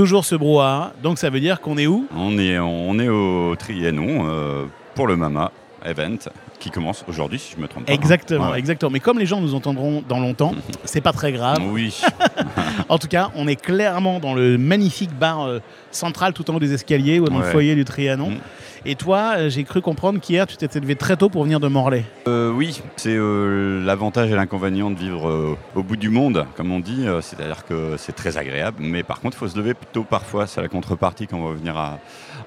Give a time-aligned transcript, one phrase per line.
[0.00, 0.94] Toujours ce brouhaha.
[1.02, 2.06] Donc ça veut dire qu'on est où?
[2.16, 5.52] On est, au Trianon euh, pour le Mama
[5.84, 6.18] Event
[6.58, 7.92] qui commence aujourd'hui, si je me trompe pas.
[7.92, 7.94] hein.
[7.94, 8.58] Exactement, Ouais.
[8.58, 8.90] exactement.
[8.90, 11.58] Mais comme les gens nous entendront dans longtemps, c'est pas très grave.
[11.72, 11.98] Oui,
[12.88, 16.60] En tout cas, on est clairement dans le magnifique bar euh, central tout en haut
[16.60, 18.30] des escaliers ou dans le foyer du Trianon.
[18.30, 18.38] Mm.
[18.86, 21.68] Et toi, euh, j'ai cru comprendre qu'hier, tu t'étais levé très tôt pour venir de
[21.68, 22.04] Morlaix.
[22.26, 27.04] Euh, oui, c'est l'avantage et l'inconvénient de vivre au bout du monde, comme on dit.
[27.20, 30.46] C'est-à-dire que c'est très agréable, mais par contre, il faut se lever plutôt parfois.
[30.46, 31.98] C'est la contrepartie quand on va venir à,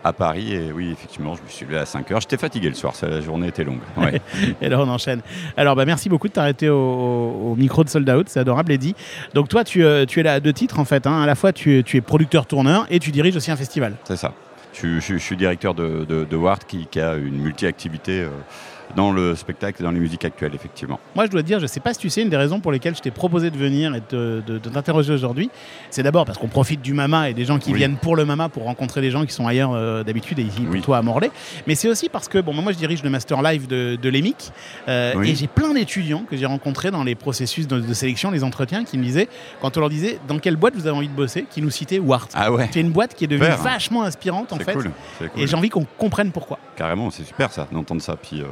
[0.03, 0.53] à Paris.
[0.53, 2.21] Et oui, effectivement, je me suis levé à 5 heures.
[2.21, 3.79] J'étais fatigué le soir, ça, la journée était longue.
[3.97, 4.21] Ouais.
[4.61, 5.21] Et là, on enchaîne.
[5.55, 8.27] Alors, bah, merci beaucoup de t'arrêter au, micro de Sold Out.
[8.29, 8.95] C'est adorable, Eddie.
[9.33, 11.07] Donc, toi, tu, euh, tu es là à deux titres, en fait.
[11.07, 11.21] hein.
[11.21, 13.93] À la fois, tu, es- tu es producteur-tourneur et tu diriges aussi un festival.
[14.03, 14.33] C'est ça.
[14.73, 18.29] Je, je- je suis directeur de, de, de Ward qui, qui a une multi-activité euh,
[18.95, 20.99] dans le spectacle et dans les musiques actuelles, effectivement.
[21.15, 22.59] Moi, je dois te dire, je ne sais pas si tu sais, une des raisons
[22.59, 25.49] pour lesquelles je t'ai proposé de venir et de, de- de t'interroger aujourd'hui,
[25.89, 27.77] c'est d'abord parce qu'on profite du Mama et des gens qui Oui.
[27.77, 30.61] viennent pour le Mama pour rencontrer des gens qui sont ailleurs euh, d'habitude et ici
[30.61, 30.81] pour Oui.
[30.81, 31.31] toi à Morlaix.
[31.67, 34.51] Mais c'est aussi parce que, bon, moi, je dirige le Master Live de, de l'EMIC
[34.87, 35.31] euh, Oui.
[35.31, 38.83] et j'ai plein d'étudiants que j'ai rencontrés dans les processus de, de sélection, les entretiens,
[38.83, 39.27] qui me disaient,
[39.61, 41.99] quand on leur disait dans quelle boîte vous avez envie de bosser, qui nous citaient
[41.99, 42.29] Wart.
[42.33, 44.73] Ah ouais C'est une boîte qui est devenue vachement inspirante en C'est fait.
[44.73, 44.91] cool.
[45.19, 45.41] c'est cool.
[45.41, 46.59] Et j'ai envie qu'on comprenne pourquoi.
[46.75, 48.15] Carrément, c'est super ça, d'entendre ça.
[48.15, 48.45] Puis euh,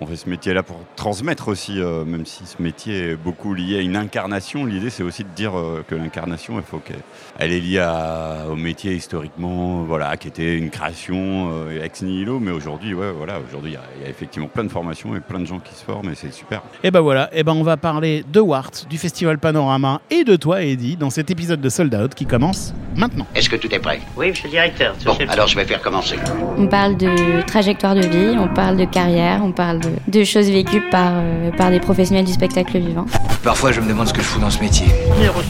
[0.00, 3.78] on fait ce métier-là pour transmettre aussi, euh, même si ce métier est beaucoup lié
[3.78, 4.64] à une incarnation.
[4.64, 7.00] L'idée, c'est aussi de dire euh, que l'incarnation, il faut qu'elle
[7.38, 12.40] elle est liée à- au métier historiquement, voilà, qui était une création euh, ex nihilo.
[12.40, 15.14] Mais aujourd'hui, ouais, voilà, aujourd'hui, il y a- il y, a effectivement plein de formations
[15.16, 16.62] et plein de gens qui se forment, et c'est super.
[16.82, 20.36] Et ben voilà, et ben on va parler de Wart, du festival Panorama et de
[20.36, 23.26] toi, Eddy, dans cet épisode de Sold Out qui commence maintenant.
[23.34, 24.00] Est-ce que tout est prêt?
[24.16, 24.94] Oui, monsieur le directeur.
[25.04, 26.16] Bon, alors je vais faire commencer.
[26.56, 30.50] On parle de trajectoire de vie, on parle de carrière, on parle de, de choses
[30.50, 33.06] vécues par, euh, par des professionnels du spectacle vivant.
[33.42, 34.86] Parfois, je me demande ce que je fous dans ce métier.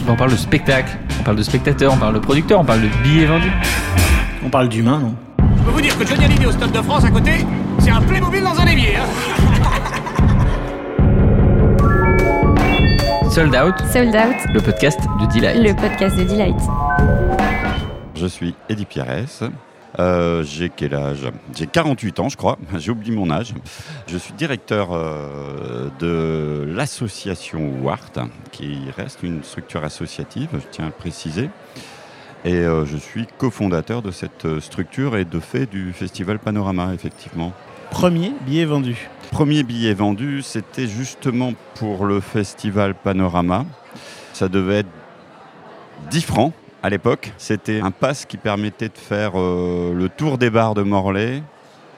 [0.07, 2.87] On parle de spectacle, on parle de spectateur, on parle de producteur, on parle de
[3.03, 3.51] billets vendus.
[4.45, 5.15] On parle d'humain, non?
[5.57, 7.31] Je peux vous dire que Johnny Hallyday au Stade de France à côté,
[7.79, 8.95] c'est un Playmobil dans un évier.
[8.95, 9.05] Hein.
[13.29, 15.57] Sold Out, Sold Out, le podcast de Delight.
[15.57, 16.55] le podcast de Delight.
[18.15, 19.49] Je suis Eddy Pierres.
[19.99, 21.27] Euh, j'ai quel âge?
[21.55, 22.57] J'ai 48 ans, je crois.
[22.77, 23.53] J'ai oublié mon âge.
[24.07, 28.11] Je suis directeur euh, de l'association WART,
[28.51, 31.49] qui reste une structure associative, je tiens à le préciser.
[32.43, 37.53] Et euh, je suis cofondateur de cette structure et de fait du festival Panorama, effectivement.
[37.91, 39.09] Premier billet vendu.
[39.31, 43.65] Premier billet vendu, c'était justement pour le festival Panorama.
[44.33, 44.89] Ça devait être
[46.09, 46.53] 10 francs
[46.83, 47.31] à l'époque.
[47.37, 51.41] C'était un pass qui permettait de faire euh, le tour des bars de Morlaix.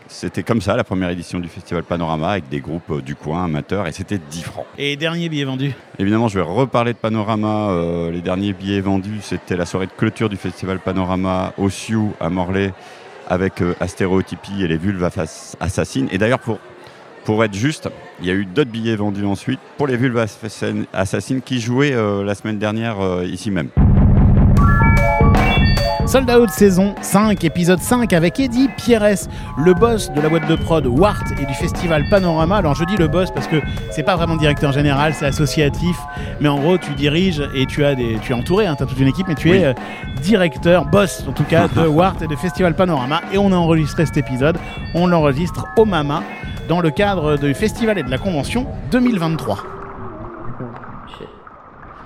[0.07, 3.45] C'était comme ça la première édition du festival Panorama avec des groupes euh, du coin
[3.45, 4.65] amateurs et c'était 10 francs.
[4.77, 5.73] Et dernier billet vendu.
[5.97, 7.69] Évidemment, je vais reparler de Panorama.
[7.71, 12.13] euh, les derniers billets vendus, c'était la soirée de clôture du festival Panorama au Sioux
[12.19, 12.73] à Morlaix
[13.29, 15.07] avec Astéréotypie et les vulves
[15.61, 16.09] assassines.
[16.11, 16.59] Et d'ailleurs, pour,
[17.23, 17.89] pour être juste,
[18.19, 21.93] il y a eu d'autres billets vendus ensuite pour les vulves Assassines- assassines qui jouaient
[21.93, 23.69] euh, la semaine dernière euh, ici même.
[26.13, 29.17] Sold Out saison 5, épisode 5 avec Eddy Pierres,
[29.57, 32.57] le boss de la boîte de prod Wart et du festival Panorama.
[32.57, 33.55] Alors je dis le boss parce que
[33.89, 35.97] c'est pas vraiment directeur général, c'est associatif,
[36.39, 38.85] mais en gros tu diriges et tu as des, tu es entouré, hein, tu as
[38.85, 39.57] toute une équipe, mais tu Oui.
[39.57, 39.73] es euh,
[40.21, 43.21] directeur, boss en tout cas de Wart et de festival Panorama.
[43.33, 44.59] Et on a enregistré cet épisode,
[44.93, 46.21] on l'enregistre au Mama
[46.69, 49.63] dans le cadre du festival et de la convention 2023.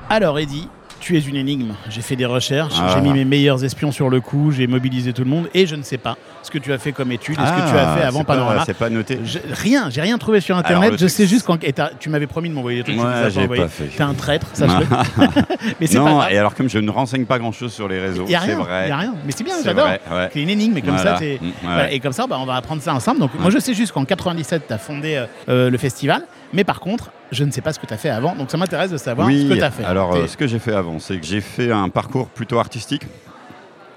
[0.09, 0.69] Alors Eddy,
[1.07, 1.73] tu es une énigme.
[1.89, 2.91] J'ai fait des recherches, Ah.
[2.93, 5.75] j'ai mis mes meilleurs espions sur le coup, j'ai mobilisé tout le monde et je
[5.75, 7.95] ne sais pas ce que tu as fait comme étude, et ce que tu as
[7.95, 8.63] fait avant Ah, c'est pas- Panorama.
[8.65, 9.19] C'est pas noté.
[9.23, 10.87] Je- rien, j'ai rien trouvé sur internet.
[10.87, 13.01] Alors, je sais juste quand et tu m'avais promis de m'envoyer des trucs.
[13.05, 13.85] Ouais, j'ai pas fait.
[13.85, 14.85] T'es un traître, sache-le.
[15.79, 18.25] mais c'est pas Non, et alors comme je ne renseigne pas grand-chose sur les réseaux,
[18.27, 18.87] Il y a c'est rien, vrai.
[18.89, 19.13] y a rien.
[19.25, 19.87] Mais c'est bien, C'est j'adore.
[19.87, 20.29] ouais.
[20.33, 21.13] C'est une énigme, mais comme Voilà.
[21.15, 21.51] ça, t'es- Mm, ouais.
[21.63, 21.91] voilà.
[21.91, 23.19] et comme ça, bah, on va apprendre ça ensemble.
[23.19, 26.23] Donc, moi, je sais juste qu'en 97, tu as fondé euh, euh, le festival,
[26.53, 28.35] mais par contre, je ne sais pas ce que tu as fait avant.
[28.35, 29.83] Donc, ça m'intéresse de savoir oui, ce que tu as fait.
[29.83, 33.03] Alors, euh, ce que j'ai fait avant, c'est que j'ai fait un parcours plutôt artistique,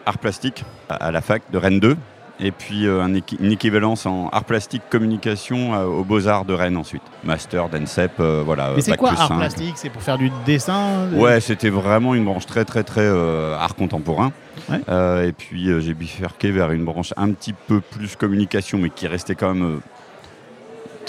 [0.07, 1.97] art plastique, à la fac de Rennes 2,
[2.43, 6.77] et puis euh, un une équivalence en art plastique communication euh, aux Beaux-Arts de Rennes
[6.77, 7.03] ensuite.
[7.23, 8.73] Master, d'ENSEP, euh, voilà.
[8.75, 9.75] mais c'est quoi art plastique?
[9.77, 13.75] C'est pour faire du dessin de- Ouais, c'était vraiment une branche très très très art
[13.77, 14.33] contemporain.
[14.71, 15.29] Ouais.
[15.29, 19.35] Et puis j'ai bifurqué vers une branche un petit peu plus communication, mais qui restait
[19.35, 19.81] quand même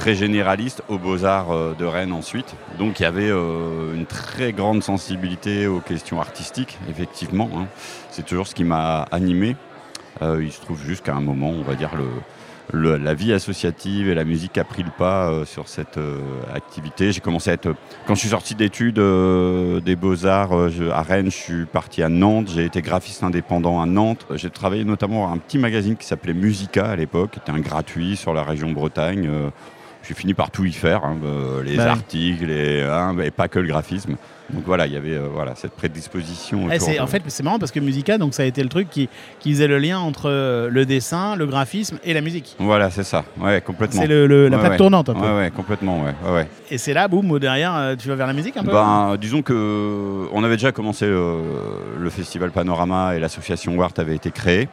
[0.02, 2.56] très généraliste aux Beaux-Arts euh, de Rennes ensuite.
[2.80, 7.48] Donc il y avait euh, une très grande sensibilité aux questions artistiques, effectivement.
[7.56, 7.68] hein.
[8.10, 9.56] C'est toujours ce qui m'a animé.
[10.24, 11.92] Euh, il se trouve juste qu'à un moment, on va dire,
[12.74, 16.00] le, la vie associative et la musique a pris le pas sur cette
[16.56, 17.12] activité.
[17.12, 17.76] J'ai commencé à être.
[18.08, 20.54] Quand je suis sorti d'études des Beaux-Arts
[20.94, 22.48] à Rennes, je suis parti à Nantes.
[22.48, 24.26] J'ai été graphiste indépendant à Nantes.
[24.36, 27.60] J'ai travaillé notamment à un petit magazine qui s'appelait Musica à l'époque, qui était un
[27.60, 29.30] gratuit sur la région Bretagne.
[30.12, 33.32] Euh, j'ai fini par tout y faire, hein, euh, les Bah articles, et, hein, et
[33.32, 34.16] pas que le graphisme.
[34.50, 36.68] Donc voilà, il y avait euh, voilà, cette prédisposition.
[36.70, 38.90] Eh, de- en fait, c'est marrant parce que Musica, donc ça a été le truc
[38.90, 39.08] qui,
[39.40, 42.56] qui faisait le lien entre euh, le dessin, le graphisme et la musique.
[42.60, 43.24] Voilà, c'est ça.
[43.40, 44.02] Ouais, complètement.
[44.02, 44.78] C'est le, le- la Ouais, plaque ouais.
[44.78, 45.22] tournante un peu.
[45.22, 46.48] Ouais, ouais, complètement, ouais.
[46.70, 50.28] Et c'est là, boum, derrière, tu vas vers la musique un peu Ben, disons que
[50.34, 51.42] on avait déjà commencé euh,
[51.98, 54.68] le festival Panorama et l'association Wart avait été créée.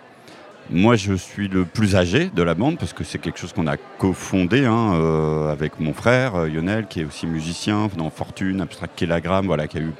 [0.71, 3.67] Moi, je suis le plus âgé de la bande parce que c'est quelque chose qu'on
[3.67, 8.61] a cofondé hein, euh, avec mon frère euh, Lionel, qui est aussi musicien dans Fortune,
[8.61, 9.93] Abstract Kilogramme, voilà, qui a eu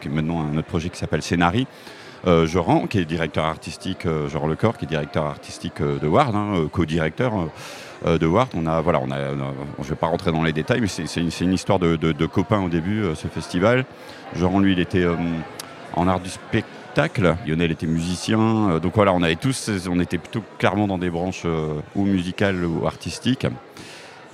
[0.00, 1.66] qui a maintenant un autre projet qui s'appelle Scénari.
[2.26, 6.08] Euh, Joran, qui est directeur artistique, euh, Jean Lecor, qui est directeur artistique euh, de
[6.08, 7.32] Ward, hein, co-directeur
[8.06, 8.48] de Ward.
[8.54, 9.18] On a, voilà, on a,
[9.82, 12.68] je vais pas rentrer dans les détails, mais c'est une, histoire de, de- copains au
[12.68, 13.84] début, ce festival.
[14.36, 15.04] Joran, lui, il était
[15.94, 16.77] en art du spectacle.
[17.46, 18.70] Lionel était musicien.
[18.70, 22.04] Euh, donc voilà, on avait tous, on était plutôt clairement dans des branches euh, ou
[22.04, 23.46] musicales ou artistiques.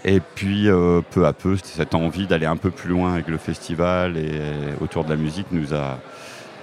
[0.07, 3.39] Et puis, euh, peu à peu, cette envie d'aller un peu plus loin avec le
[3.39, 4.41] festival et
[4.83, 5.99] autour de la musique nous a,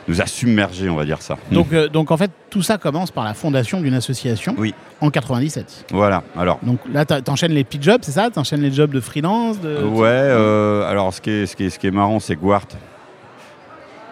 [0.08, 1.38] nous a submergés, on va dire ça.
[1.52, 4.76] donc, euh, donc en fait, tout ça commence par la fondation d'une association Oui.
[5.00, 5.86] en 97.
[5.92, 6.60] Voilà, alors.
[6.62, 8.30] Donc là, t'enchaînes les petits jobs, c'est ça?
[8.30, 9.76] T'enchaînes les jobs de freelance de...
[9.86, 12.46] Ouais, euh, alors ce qui est, ce qui est, ce qui est marrant, c'est que
[12.46, 12.68] Wart,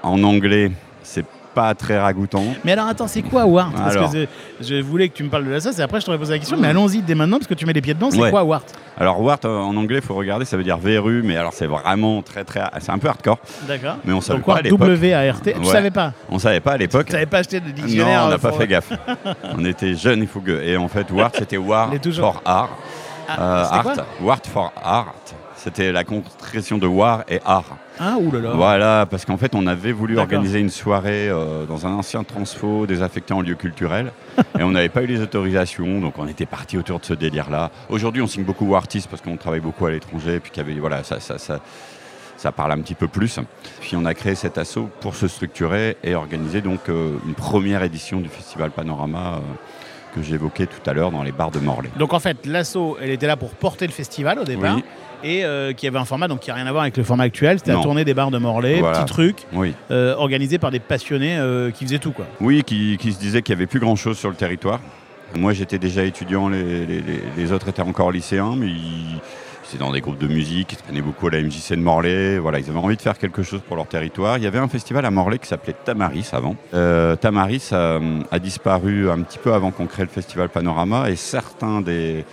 [0.01, 0.71] en anglais,
[1.03, 1.25] c'est
[1.59, 2.43] pas très ragoûtant.
[2.63, 4.11] Mais alors attends, c'est quoi Wart Parce Alors.
[4.11, 4.27] que
[4.61, 6.39] je voulais que tu me parles de la sauce et après je t'aurais posé la
[6.39, 6.57] question.
[6.57, 8.09] Mais allons-y dès maintenant parce que tu mets les pieds dedans.
[8.11, 8.29] C'est Ouais.
[8.31, 8.63] quoi Wart
[8.97, 11.67] Alors Wart, euh, en anglais, il faut regarder, ça veut dire verru, mais alors c'est
[11.67, 13.39] vraiment très très, c'est un peu hardcore.
[13.67, 13.97] D'accord.
[14.05, 14.79] Mais on savait Donc pas à Wart, l'époque.
[14.79, 15.53] W-A-R-T.
[15.53, 15.65] Tu Ouais.
[15.65, 17.07] savais pas On savait pas à l'époque.
[17.07, 18.91] Tu n'avais pas acheté de dictionnaire Non, on n'a euh, pas pour- fait gaffe.
[19.57, 20.63] on était jeunes et fougueux.
[20.63, 22.69] Et en fait, Wart, c'était War Il est toujours- for Art.
[23.27, 24.05] Ah, Euh, art.
[24.21, 25.13] Wart for Art.
[25.55, 27.77] C'était la contraction de War et Art.
[27.99, 28.51] Ah, oulala.
[28.51, 32.85] Voilà, parce qu'en fait, on avait voulu organiser une soirée euh, dans un ancien transfo
[32.87, 34.11] désaffecté en lieu culturel.
[34.59, 37.71] et on n'avait pas eu les autorisations, donc on était parti autour de ce délire-là.
[37.89, 40.79] Aujourd'hui, on signe beaucoup artistes parce qu'on travaille beaucoup à l'étranger, puis qu'il y avait,
[40.79, 41.59] voilà, ça, ça, ça,
[42.39, 43.39] ça parle un petit peu plus.
[43.81, 47.83] Puis on a créé cet assaut pour se structurer et organiser donc euh, une première
[47.83, 51.89] édition du festival Panorama euh, que j'évoquais tout à l'heure dans les bars de Morlaix.
[51.97, 54.77] Donc en fait, l'asso, elle était là pour porter le festival au départ.
[54.77, 54.83] Oui.
[55.23, 57.23] Et euh, qui avait un format donc qui n'a rien à voir avec le format
[57.23, 57.59] actuel.
[57.59, 58.99] C'était la tournée des bars de Morlaix, Voilà.
[58.99, 59.73] petit truc, Oui.
[59.91, 62.11] euh, organisé par des passionnés euh, qui faisaient tout.
[62.11, 62.25] quoi.
[62.39, 64.79] Oui, qui, qui se disait qu'il n'y avait plus grand-chose sur le territoire.
[65.35, 69.19] Moi, j'étais déjà étudiant, les, les- les- les autres étaient encore lycéens, mais ils
[69.71, 72.39] c'est dans des groupes de musique, ils traînaient beaucoup à la MJC de Morlaix.
[72.39, 74.39] Voilà, ils avaient envie de faire quelque chose pour leur territoire.
[74.39, 76.55] Il y avait un festival à Morlaix qui s'appelait Tamaris avant.
[76.73, 77.99] Euh, Tamaris a,
[78.31, 82.25] a disparu un petit peu avant qu'on crée le festival Panorama, et certains des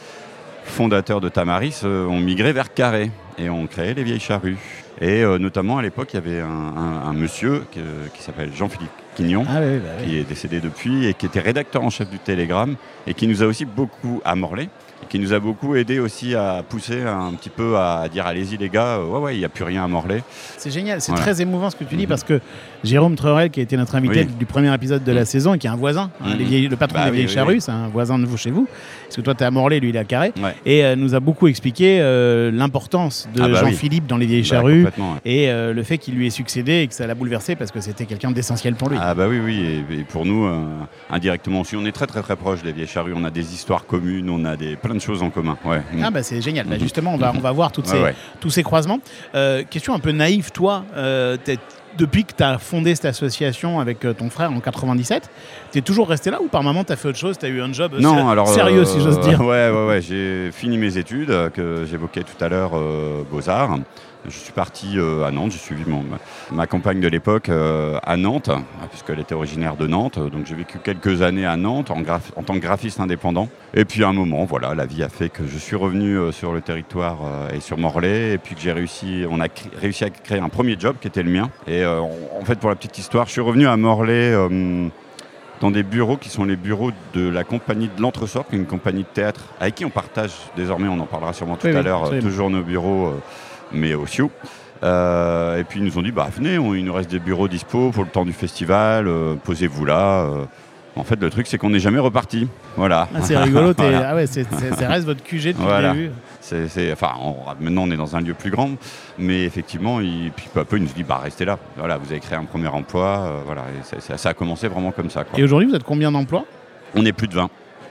[0.67, 4.57] fondateurs de Tamaris euh, ont migré vers Carré et ont créé les Vieilles Charrues.
[5.01, 7.81] Et euh, notamment à l'époque, il y avait un, un- un monsieur qui,
[8.15, 10.07] qui s'appelle Jean-Philippe Quignon Ah oui, bah oui.
[10.07, 12.77] qui est décédé depuis et qui était rédacteur en chef du Télégramme
[13.07, 14.69] et qui nous a aussi beaucoup à Morlaix
[15.03, 18.57] et qui nous a beaucoup aidé aussi à pousser un petit peu à dire allez-y
[18.57, 20.23] les gars, euh, ouais ouais, il n'y a plus rien à Morlaix.
[20.57, 21.23] C'est génial, c'est Voilà.
[21.27, 22.09] très émouvant ce que tu dis Mhm.
[22.09, 22.41] parce que
[22.84, 24.34] Jérôme Treurel, qui a été notre invité Oui.
[24.38, 26.99] du premier épisode de la saison et qui est un voisin, hein, vieilles- le patron
[26.99, 28.67] Bah des oui, vieilles oui, charrues, c'est un voisin de vous chez vous,
[29.05, 30.55] parce que toi tu es à Morlaix, lui il est à Carré, Ouais.
[30.64, 33.61] et euh, nous a beaucoup expliqué euh, les de Ah bah.
[33.61, 34.90] Jean-Philippe dans les vieilles Bah, charrues ouais.
[35.25, 37.81] et euh, le fait qu'il lui ait succédé et que ça l'a bouleversé parce que
[37.81, 38.99] c'était quelqu'un d'essentiel pour lui.
[39.00, 40.49] Ah bah oui oui et, et pour nous
[41.11, 43.87] indirectement aussi on est très très très proches des vieilles charrues, on a des histoires
[43.87, 45.56] communes, on a des plein de choses en commun.
[45.64, 45.80] Ouais.
[46.02, 46.66] Ah bah c'est génial.
[46.66, 46.80] Bah, Mhm.
[46.83, 49.00] justement, on va, on va voir toutes Ouais, ces, tous ces croisements.
[49.71, 50.85] Question un peu naïve, toi,
[51.97, 55.31] depuis que tu as fondé cette association avec euh, ton frère en 97,
[55.73, 57.49] tu es toujours resté là ou par moment tu as fait autre chose Tu as
[57.49, 60.00] eu un job euh, Non, alors sérieux, euh, si j'ose dire Ouais, ouais, ouais.
[60.00, 63.79] J'ai fini mes études que j'évoquais tout à l'heure, euh, Beaux Arts.
[64.25, 65.52] Je suis parti euh, à Nantes.
[65.52, 66.04] J'ai suivi mon,
[66.50, 68.50] ma, compagne de l'époque euh, à Nantes,
[68.90, 70.18] puisqu'elle était originaire de Nantes.
[70.18, 73.49] Donc j'ai vécu quelques années à Nantes en, tant que graphiste indépendant.
[73.75, 76.32] Et puis à un moment, voilà, la vie a fait que je suis revenu euh,
[76.32, 77.18] sur le territoire
[77.54, 79.46] et sur Morlaix, et puis que j'ai réussi, on a
[79.80, 81.50] réussi à créer un premier job qui était le mien.
[81.66, 84.32] Et euh, en fait, pour la petite histoire, je suis revenu à Morlaix.
[84.32, 84.88] euh,
[85.58, 88.66] dans des bureaux qui sont les bureaux de la compagnie de l'Entresort, qui est une
[88.66, 91.78] compagnie de théâtre avec qui on partage désormais, on en parlera sûrement tout Oui, à
[91.78, 93.14] oui, l'heure, toujours nos bureaux,
[93.76, 94.30] mais au CIO.
[94.83, 97.49] Euh, et puis ils nous ont dit, bah venez, on- il nous reste des bureaux
[97.49, 100.21] dispo pour le temps du festival, euh, posez-vous là.
[100.25, 100.45] euh.
[100.99, 102.49] En fait, le truc, c'est qu'on n'est jamais reparti.
[102.75, 103.06] Voilà.
[103.14, 104.09] Ah, c'est rigolo, Voilà.
[104.11, 104.40] ah ouais, ça
[104.88, 105.92] reste votre QG depuis Voilà.
[105.92, 106.12] le début.
[106.92, 108.71] Enfin, on- maintenant, on est dans un lieu plus grand,
[109.18, 111.59] mais effectivement, il, puis peu à peu, il nous dit, bah restez là.
[111.76, 113.04] Voilà, vous avez créé un premier emploi.
[113.26, 115.25] euh, voilà, et ça, ça- ça a commencé vraiment comme ça.
[115.25, 115.38] quoi.
[115.38, 116.45] Et aujourd'hui, vous êtes combien d'emplois?
[116.95, 117.50] On est plus de 20.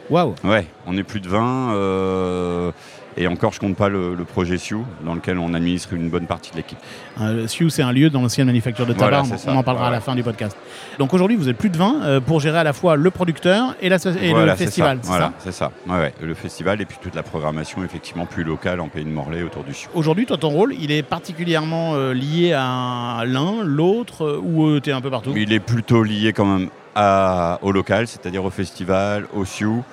[0.09, 1.73] Waouh Ouais, on est plus de 20.
[1.73, 2.71] euh,
[3.17, 6.25] et encore, je compte pas le, le projet Sioux, dans lequel on administre une bonne
[6.27, 6.77] partie de l'équipe.
[7.21, 9.21] Euh, Sioux, c'est un lieu dans l'ancienne manufacture de tabac.
[9.21, 10.57] Voilà, on- en parlera à la fin du podcast.
[10.99, 13.73] Donc aujourd'hui, vous êtes plus de 20 euh, pour gérer à la fois le producteur
[13.81, 14.99] et, la et Voilà, le festival.
[15.01, 15.07] ça.
[15.07, 15.71] Voilà, c'est ça.
[15.87, 16.13] Ouais, ouais.
[16.21, 19.63] Le festival et puis toute la programmation effectivement plus locale en Pays de Morlaix autour
[19.63, 19.89] du Sioux.
[19.93, 24.93] Aujourd'hui, toi, ton rôle, il est particulièrement euh, lié à l'un, l'autre, ou tu es
[24.93, 25.31] un peu partout?
[25.37, 29.83] Il est plutôt lié quand même au local, c'est-à-dire au festival, au Sioux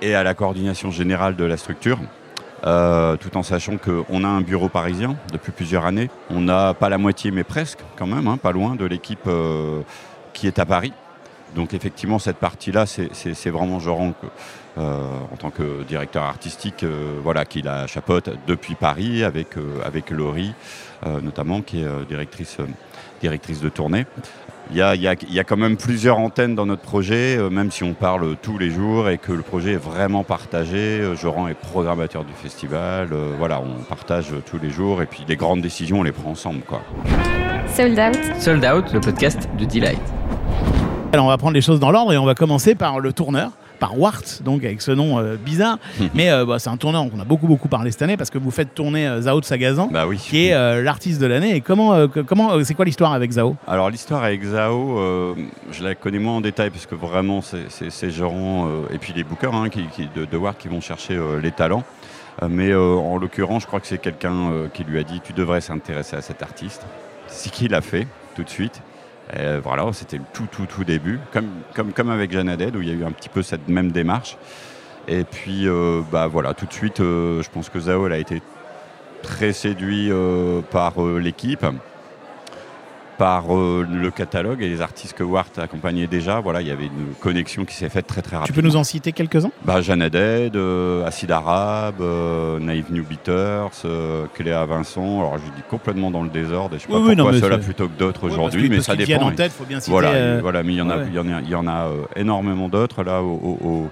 [0.00, 1.98] et à la coordination générale de la structure.
[2.64, 6.10] Euh, tout en sachant qu'on a un bureau parisien depuis plusieurs années.
[6.30, 9.80] On n'a pas la moitié, mais presque quand même, hein, pas loin de l'équipe euh,
[10.32, 10.92] qui est à Paris.
[11.56, 14.12] Donc effectivement, cette partie-là, c'est- vraiment Joran,
[14.78, 16.84] euh, en tant que directeur artistique,
[17.22, 19.48] voilà, qui la chapeaute depuis Paris avec,
[19.84, 20.54] avec Laurie,
[21.04, 22.56] notamment, qui est directrice,
[23.20, 24.06] directrice de tournée.
[24.74, 26.80] Il y, a, il y a- il y a quand même plusieurs antennes dans notre
[26.80, 30.24] projet, euh, même si on parle tous les jours et que le projet est vraiment
[30.24, 30.78] partagé.
[31.00, 35.24] Euh, Joran est programmateur du festival, euh, voilà, on partage tous les jours et puis
[35.28, 36.60] les grandes décisions, on les prend ensemble.
[36.66, 36.80] Quoi.
[37.66, 38.18] Sold Out.
[38.40, 40.00] Sold Out, le podcast de Delight.
[41.12, 43.50] Alors on va prendre les choses dans l'ordre et on va commencer par le tourneur,
[43.82, 45.78] par Wart, donc avec ce nom euh, bizarre.
[46.14, 48.30] Mais euh, bah, c'est un tourneur dont on a beaucoup beaucoup parlé cette année parce
[48.30, 50.18] que vous faites tourner euh, Zao de Sagazan, Bah oui.
[50.18, 51.56] qui est l'artiste de l'année.
[51.56, 53.56] Et comment, comment, c'est quoi l'histoire avec Zao?
[53.66, 55.34] Alors l'histoire avec Zao,
[55.72, 57.56] je la connais moins en détail parce que vraiment c'est-
[58.22, 61.50] euh, et puis les bookers hein, qui, qui- de, de Ward qui vont chercher les
[61.50, 61.82] talents.
[62.48, 66.16] Mais en l'occurrence, je crois que c'est quelqu'un qui lui a dit tu devrais s'intéresser
[66.16, 66.82] à cet artiste.
[67.26, 68.80] C'est ce qu'il a fait tout de suite.
[69.36, 72.82] Et voilà, c'était le tout tout tout début, comme, comme, comme avec Jeanne Haddad où
[72.82, 74.36] il y a eu un petit peu cette même démarche.
[75.08, 78.42] Et puis euh, bah voilà, tout de suite, euh, je pense que Zao a été
[79.22, 81.64] très séduit euh, par euh, l'équipe
[83.18, 86.40] par euh, le catalogue et les artistes que Wart accompagnait déjà.
[86.40, 88.62] Voilà, il y avait une connexion qui s'est faite très très Tu rapidement.
[88.62, 89.50] peux nous en citer quelques-uns?
[89.64, 95.20] Bah, Jeanne Haddad, euh, Acid Arabe, euh, Naive New Beaters, euh, Cléa Vincent.
[95.20, 97.50] Alors je dis complètement dans le désordre et je sais pas Oui, oui, non, pourquoi
[97.58, 99.22] c'est- plutôt que d'autres aujourd'hui, mais parce ça dépend.
[99.26, 99.90] en tête, faut bien citer.
[99.92, 101.08] Voilà, voilà, mais il y en a, ouais.
[101.12, 103.26] y en a, il y en a énormément d'autres là au,
[103.60, 103.90] au- au-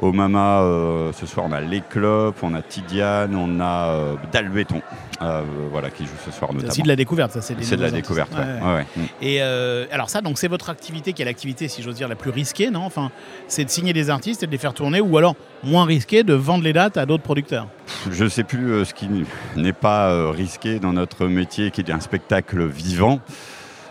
[0.00, 0.62] au Mama.
[0.62, 4.82] euh, ce soir, on a Les Clopes, on a Tidiane, on a euh, Dalbéton,
[5.22, 6.72] euh, voilà, qui joue ce soir C'est notamment.
[6.72, 7.40] aussi de la découverte, ça.
[7.40, 8.84] C'est des C'est de la découverte, ouais.
[9.22, 12.16] Et euh, alors ça, donc c'est votre activité qui est l'activité, si j'ose dire, la
[12.16, 12.84] plus risquée, non?
[12.84, 13.10] Enfin,
[13.48, 16.34] c'est de signer des artistes et de les faire tourner, ou alors moins risqué de
[16.34, 17.68] vendre les dates à d'autres producteurs?
[18.10, 19.08] Je ne sais plus ce qui
[19.56, 23.20] n'est pas risqué dans notre métier, qui est un spectacle vivant.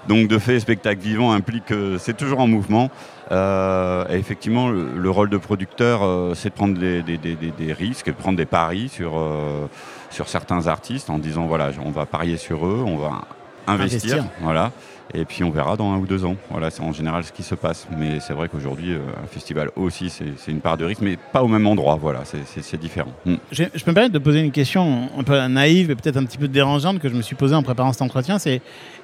[0.08, 2.92] Donc de fait, spectacle vivant implique que c'est toujours en mouvement.
[3.32, 7.36] Euh, et effectivement, le, le rôle de producteur, euh, c'est de prendre des, des- des-
[7.36, 9.66] des- des risques, et de prendre des paris sur, euh,
[10.10, 13.22] sur certains artistes en disant voilà, on va parier sur eux, on va
[13.68, 14.26] investir, Investir.
[14.42, 14.72] voilà.
[15.16, 16.36] Et puis on verra dans un ou deux ans.
[16.50, 17.88] Voilà, c'est en général ce qui se passe.
[17.98, 21.44] Mais c'est vrai qu'aujourd'hui, euh, un festival aussi, c'est une part de risque, mais pas
[21.44, 21.98] au même endroit.
[22.02, 23.12] Voilà, c'est- différent.
[23.26, 23.36] Mm.
[23.52, 26.24] Je, je peux me permettre de poser une question un peu naïve et peut-être un
[26.26, 28.40] petit peu dérangeante que je me suis posée en préparant cet entretien.
[28.40, 28.62] C'est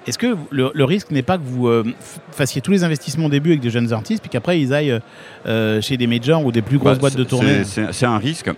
[0.08, 1.84] est-ce que le, le risque n'est pas que vous euh,
[2.32, 5.00] fassiez tous les investissements au début avec des jeunes artistes, puis qu'après ils aillent
[5.46, 8.50] euh, chez des majors ou des plus grosses Bah, boîtes de tournée c'est- un risque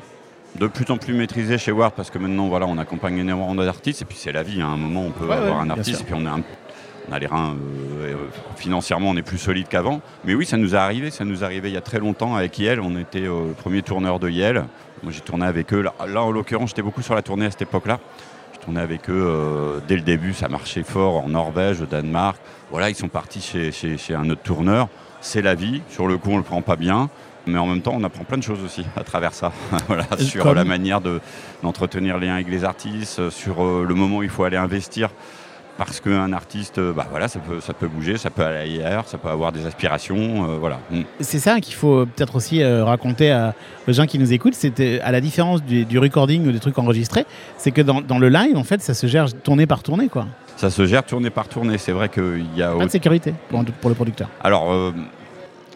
[0.59, 4.01] de plus en plus maîtrisé chez Ward parce que maintenant voilà on accompagne énormément d'artistes
[4.01, 4.61] et puis c'est la vie.
[4.61, 6.41] À un moment on peut Ouais, avoir ouais, un artiste et puis on, est un-
[7.11, 7.55] on a les reins
[8.01, 8.15] euh, euh,
[8.55, 10.01] financièrement on est plus solide qu'avant.
[10.23, 12.35] Mais oui ça nous est arrivé, ça nous est arrivé il y a très longtemps
[12.35, 12.79] avec Yale.
[12.79, 14.65] On était euh, le premier tourneur de Yale.
[15.03, 15.81] Moi j'ai tourné avec eux.
[15.81, 17.99] Là, là, en l'occurrence j'étais beaucoup sur la tournée à cette époque-là.
[18.53, 22.37] Je tournais avec eux euh, dès le début, ça marchait fort en Norvège, au Danemark.
[22.69, 24.87] Voilà, ils sont partis chez, chez- chez un autre tourneur.
[25.19, 25.81] C'est la vie.
[25.89, 27.09] Sur le coup, on le prend pas bien.
[27.47, 29.51] Mais en même temps, on apprend plein de choses aussi à travers ça.
[29.87, 31.19] voilà, sur comme- la manière de-
[31.63, 35.09] d'entretenir les liens avec les artistes, sur euh, le moment où il faut aller investir.
[35.83, 39.07] Parce qu'un artiste, euh, bah voilà, ça peut, ça peut bouger, ça peut aller ailleurs,
[39.07, 40.47] ça peut avoir des aspirations.
[40.47, 40.77] euh, voilà.
[40.91, 41.01] Mm.
[41.21, 43.55] C'est ça qu'il faut peut-être aussi euh, raconter à-
[43.87, 44.53] aux gens qui nous écoutent.
[44.53, 47.25] C'était à la différence du, du recording ou des trucs enregistrés,
[47.57, 50.27] c'est que dans, dans le live, en fait, ça se gère tournée par tournée, quoi.
[50.55, 51.79] Ça se gère tournée par tournée.
[51.79, 54.27] C'est vrai qu'il y a Pas de sécurité pour, pour le producteur.
[54.43, 54.91] Alors, euh,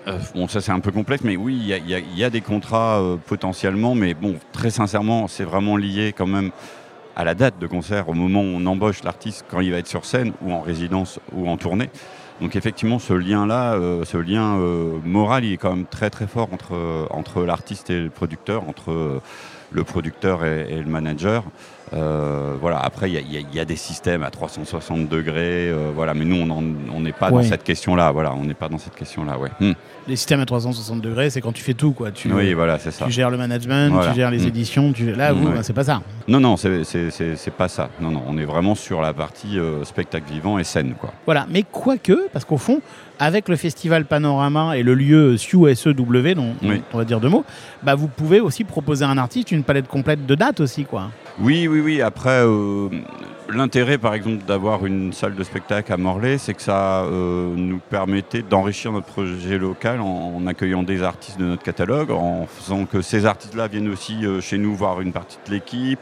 [0.07, 2.41] euh, bon, ça c'est un peu complexe, mais oui, il y a- y, y des
[2.41, 6.51] contrats euh, potentiellement, mais bon, très sincèrement, c'est vraiment lié quand même
[7.15, 9.88] à la date de concert, au moment où on embauche l'artiste, quand il va être
[9.88, 11.89] sur scène, ou en résidence, ou en tournée.
[12.41, 16.27] Donc effectivement, ce lien-là, euh, ce lien euh, moral, il est quand même très très
[16.27, 19.22] fort entre, euh, entre l'artiste et le producteur, entre
[19.72, 21.43] le producteur et le manager.
[21.94, 22.80] Euh, voilà.
[22.80, 26.13] Après, il y a- y, y des systèmes à 360 degrés, euh, voilà.
[26.13, 27.44] Mais nous, on n'est pas Ouais.
[27.44, 28.12] dans cette question-là.
[28.12, 29.38] Voilà, on n'est pas dans cette question-là.
[29.38, 29.50] Ouais.
[29.60, 29.74] Hmm.
[30.08, 32.12] Les systèmes à 360 degrés, c'est quand tu fais tout, quoi.
[32.12, 33.06] Tu, Oui, voilà, c'est ça.
[33.06, 34.12] tu gères le management, Voilà.
[34.12, 34.48] tu gères les Mm.
[34.48, 34.94] éditions.
[34.94, 35.12] Tu...
[35.13, 35.54] Là, vous, Ouais.
[35.56, 36.01] bah, c'est pas ça.
[36.27, 37.89] Non, non, c'est pas ça.
[38.00, 41.12] Non, non, on est vraiment sur la partie euh, spectacle vivant et scène, quoi.
[41.25, 42.82] Voilà, mais quoique, parce qu'au fond,
[43.19, 45.93] avec le festival Panorama et le lieu SUSEW,
[46.36, 46.81] dont Oui.
[46.93, 47.45] on va dire deux mots,
[47.84, 51.12] bah vous pouvez aussi proposer à un artiste une palette complète de dates aussi, quoi.
[51.39, 52.01] Oui, oui, oui.
[52.01, 52.88] Après, euh,
[53.50, 57.79] l'intérêt, par exemple, d'avoir une salle de spectacle à Morlaix, c'est que ça euh, nous
[57.89, 62.86] permettait d'enrichir notre projet local en, en accueillant des artistes de notre catalogue, en faisant
[62.86, 66.00] que ces artistes-là viennent aussi euh, chez nous voir une partie de l'équipe.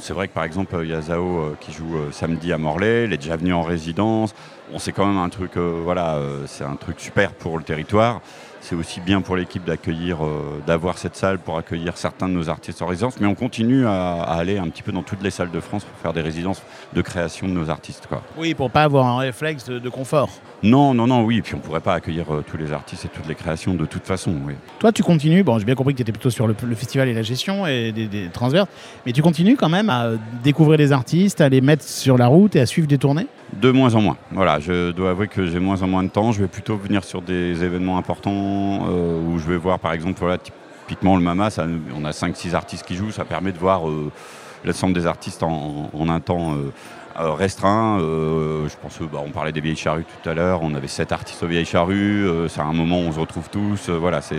[0.00, 3.04] C'est vrai que par exemple, il y a Zao qui joue euh, samedi à Morlaix,
[3.04, 4.34] il est déjà venu en résidence.
[4.70, 7.64] Bon, c'est quand même un truc, euh, voilà, euh, c'est un truc super pour le
[7.64, 8.22] territoire.
[8.66, 12.48] C'est aussi bien pour l'équipe d'accueillir, euh, d'avoir cette salle pour accueillir certains de nos
[12.48, 15.30] artistes en résidence, mais on continue à, à aller un petit peu dans toutes les
[15.30, 16.62] salles de France pour faire des résidences
[16.94, 18.06] de création de nos artistes.
[18.06, 18.22] Quoi.
[18.38, 20.30] Oui, pour pas avoir un réflexe de, de confort.
[20.62, 23.08] Non, non, non, oui, et puis on pourrait pas accueillir euh, tous les artistes et
[23.08, 24.34] toutes les créations de toute façon.
[24.46, 24.54] Oui.
[24.78, 27.06] Toi, tu continues, bon, j'ai bien compris que tu étais plutôt sur le, le festival
[27.08, 28.68] et la gestion et des, des transverses,
[29.04, 32.56] mais tu continues quand même à découvrir des artistes, à les mettre sur la route
[32.56, 33.26] et à suivre des tournées?
[33.60, 34.16] De moins en moins.
[34.32, 36.32] Voilà, je dois avouer que j'ai moins en moins de temps.
[36.32, 40.18] Je vais plutôt venir sur des événements importants euh, où je vais voir, par exemple,
[40.20, 43.88] voilà, typiquement le Mama, ça, on a 5-6 artistes qui jouent, ça permet de voir
[43.88, 44.10] euh,
[44.64, 46.72] l'ensemble des artistes en, un temps euh,
[47.16, 48.00] restreint.
[48.00, 51.12] Euh, je pense, euh, bah, parlait des vieilles charrues tout à l'heure, on avait 7
[51.12, 53.88] artistes aux vieilles charrues, euh, c'est un moment où on se retrouve tous.
[53.88, 54.36] euh, voilà, c'est,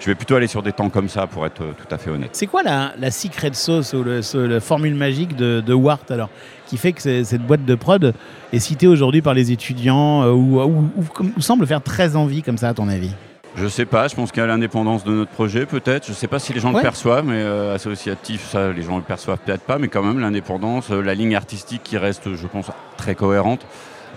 [0.00, 2.10] je vais plutôt aller sur des temps comme ça pour être euh, tout à fait
[2.10, 2.30] honnête.
[2.32, 6.28] C'est quoi la, la secret sauce ou le- la formule magique de, Wart alors
[6.66, 8.12] qui fait que cette boîte de prod
[8.52, 10.90] est citée aujourd'hui par les étudiants euh, ou, ou-
[11.36, 13.12] ou semble faire très envie comme ça à ton avis?
[13.60, 16.06] Je sais pas, je pense qu'il y a l'indépendance de notre projet peut-être.
[16.06, 16.76] Je sais pas si les gens Ouais.
[16.76, 20.20] le perçoivent, mais euh, associatif, ça les gens le perçoivent peut-être pas, mais quand même
[20.20, 23.66] l'indépendance, euh, la ligne artistique qui reste, je pense, très cohérente.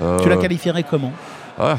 [0.01, 1.11] Euh, Tu la qualifierais comment?
[1.57, 1.77] Ah,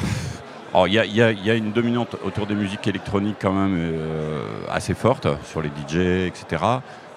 [0.75, 4.45] alors, Il y, a- y y une dominante autour des musiques électroniques quand même euh,
[4.71, 6.63] assez forte sur les DJ, etc.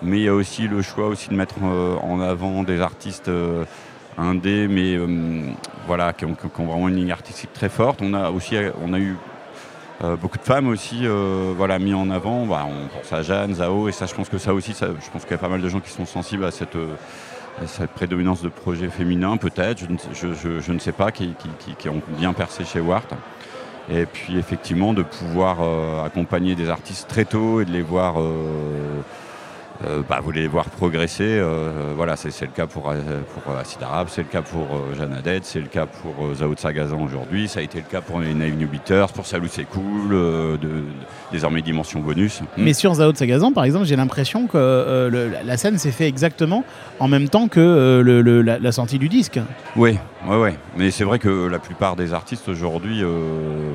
[0.04, 3.30] Mais il y a aussi le choix aussi de mettre euh, en avant des artistes
[3.30, 3.64] euh,
[4.18, 5.08] indés, mais euh,
[5.88, 8.02] voilà, qui ont, qui ont vraiment une ligne artistique très forte.
[8.04, 9.16] On a aussi on a eu
[10.04, 12.46] euh, beaucoup de femmes aussi euh, voilà, mis en avant.
[12.46, 15.10] Bah, on pense à Jeanne, Zao, et ça, je pense que ça aussi, ça, je
[15.12, 16.96] pense qu'il y a pas mal de gens qui sont sensibles à cette, euh,
[17.64, 19.80] à cette prédominance de projets féminins, peut-être,
[20.14, 23.08] je, ne sais- pas, qui, qui- qui- qui ont bien percé chez Wart.
[23.90, 28.16] Et puis effectivement de pouvoir euh, accompagner des artistes très tôt et de les voir,
[29.84, 31.24] euh, euh, bah, vous les voir progresser.
[31.28, 32.96] euh, voilà, c'est le cas pour, euh,
[33.34, 36.14] pour euh, Acid Arabe, c'est le cas pour euh, Jeanne Haddad, c'est le cas pour
[36.26, 39.12] euh, Zao de Sagazan aujourd'hui, ça a été le cas pour les Naive New Beaters,
[39.14, 40.84] pour Salou c'est cool, euh, de, de-
[41.32, 42.42] désormais Dimension Bonus.
[42.58, 45.92] Mais sur Zao de Sagazan, par exemple, j'ai l'impression que euh, le- la- scène s'est
[45.92, 46.64] fait exactement
[47.00, 49.40] en même temps que euh, le- le- la, la sortie du disque.
[49.76, 50.56] Oui, ouais, ouais.
[50.78, 53.72] Mais c'est vrai que la plupart des artistes aujourd'hui, euh,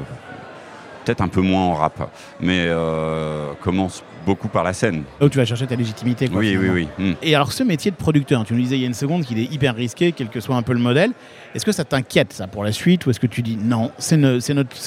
[1.05, 2.11] peut-être un peu moins en rap,
[2.41, 5.05] mais euh, commencent beaucoup par la scène.
[5.21, 6.29] Où tu vas chercher ta légitimité.
[6.29, 6.89] Quoi, oui, oui, finalement.
[6.99, 7.05] oui.
[7.13, 7.15] Hmm.
[7.23, 9.39] Et alors ce métier de producteur, tu nous disais il y a une seconde qu'il
[9.39, 11.13] est hyper risqué, quel que soit un peu le modèle.
[11.55, 14.17] Est-ce que ça t'inquiète ça pour la suite ou est-ce que tu dis non, c'est
[14.19, 14.39] ne-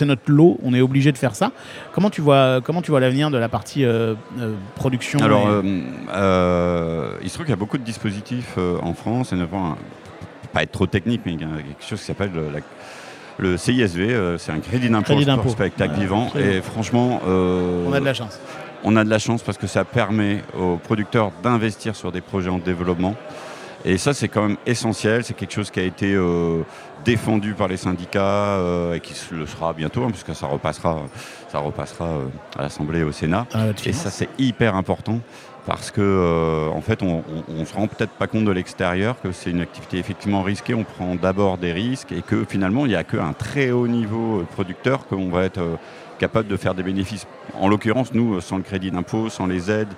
[0.05, 1.51] notre, lot, on est obligé de faire ça?
[1.93, 5.83] Comment tu vois, comment tu vois l'avenir de la partie euh, euh, production Alors, et-
[7.23, 9.75] il se trouve qu'il y a beaucoup de dispositifs en France, et un-
[10.53, 12.59] pas être trop technique, mais il y a quelque chose qui s'appelle le, la-
[13.37, 16.25] le CISV, euh, c'est un crédit d'impôt pour spectacle Ouais, vivant.
[16.27, 16.51] absolument.
[16.51, 18.39] Et franchement, euh, on a de la chance.
[18.83, 22.49] on a de la chance parce que ça permet aux producteurs d'investir sur des projets
[22.49, 23.15] en développement.
[23.85, 25.23] Et ça, c'est quand même essentiel.
[25.23, 26.61] C'est quelque chose qui a été euh,
[27.05, 31.01] défendu par les syndicats euh, et qui le sera bientôt, hein, puisque ça repassera,
[31.49, 32.25] ça repassera euh,
[32.57, 33.45] à l'Assemblée et au Sénat.
[33.53, 35.19] Ah, Et ça, c'est hyper important
[35.65, 39.31] parce que, euh, en fait, on, on se rend peut-être pas compte de l'extérieur que
[39.31, 40.73] c'est une activité effectivement risquée.
[40.73, 44.43] On prend d'abord des risques et que finalement, il n'y a qu'un très haut niveau
[44.51, 45.75] producteur qu'on va être euh,
[46.19, 47.25] capable de faire des bénéfices.
[47.59, 49.93] En l'occurrence, nous, sans le crédit d'impôt, sans les aides,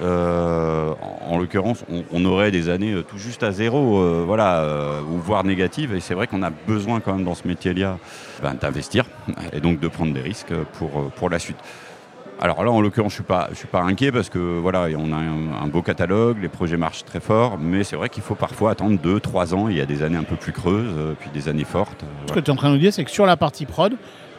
[0.00, 4.64] euh, en, en l'occurrence, on, aurait des années euh, tout juste à zéro, euh, voilà,
[5.10, 5.94] ou voire négatives.
[5.94, 7.98] Et c'est vrai qu'on a besoin quand même dans ce métier-là
[8.42, 9.04] ben, d'investir
[9.52, 11.58] et donc de prendre des risques pour, pour la suite.
[12.40, 15.16] Alors là, en l'occurrence, je suis pas, suis pas inquiet parce que voilà, on a
[15.16, 18.96] un, beau catalogue, les projets marchent très fort, mais c'est vrai qu'il faut parfois attendre
[19.02, 19.68] 2-3 ans.
[19.68, 22.04] Il y a des années un peu plus creuses, puis des années fortes.
[22.28, 23.96] Ce que tu es en train de nous dire, c'est que sur la partie prod,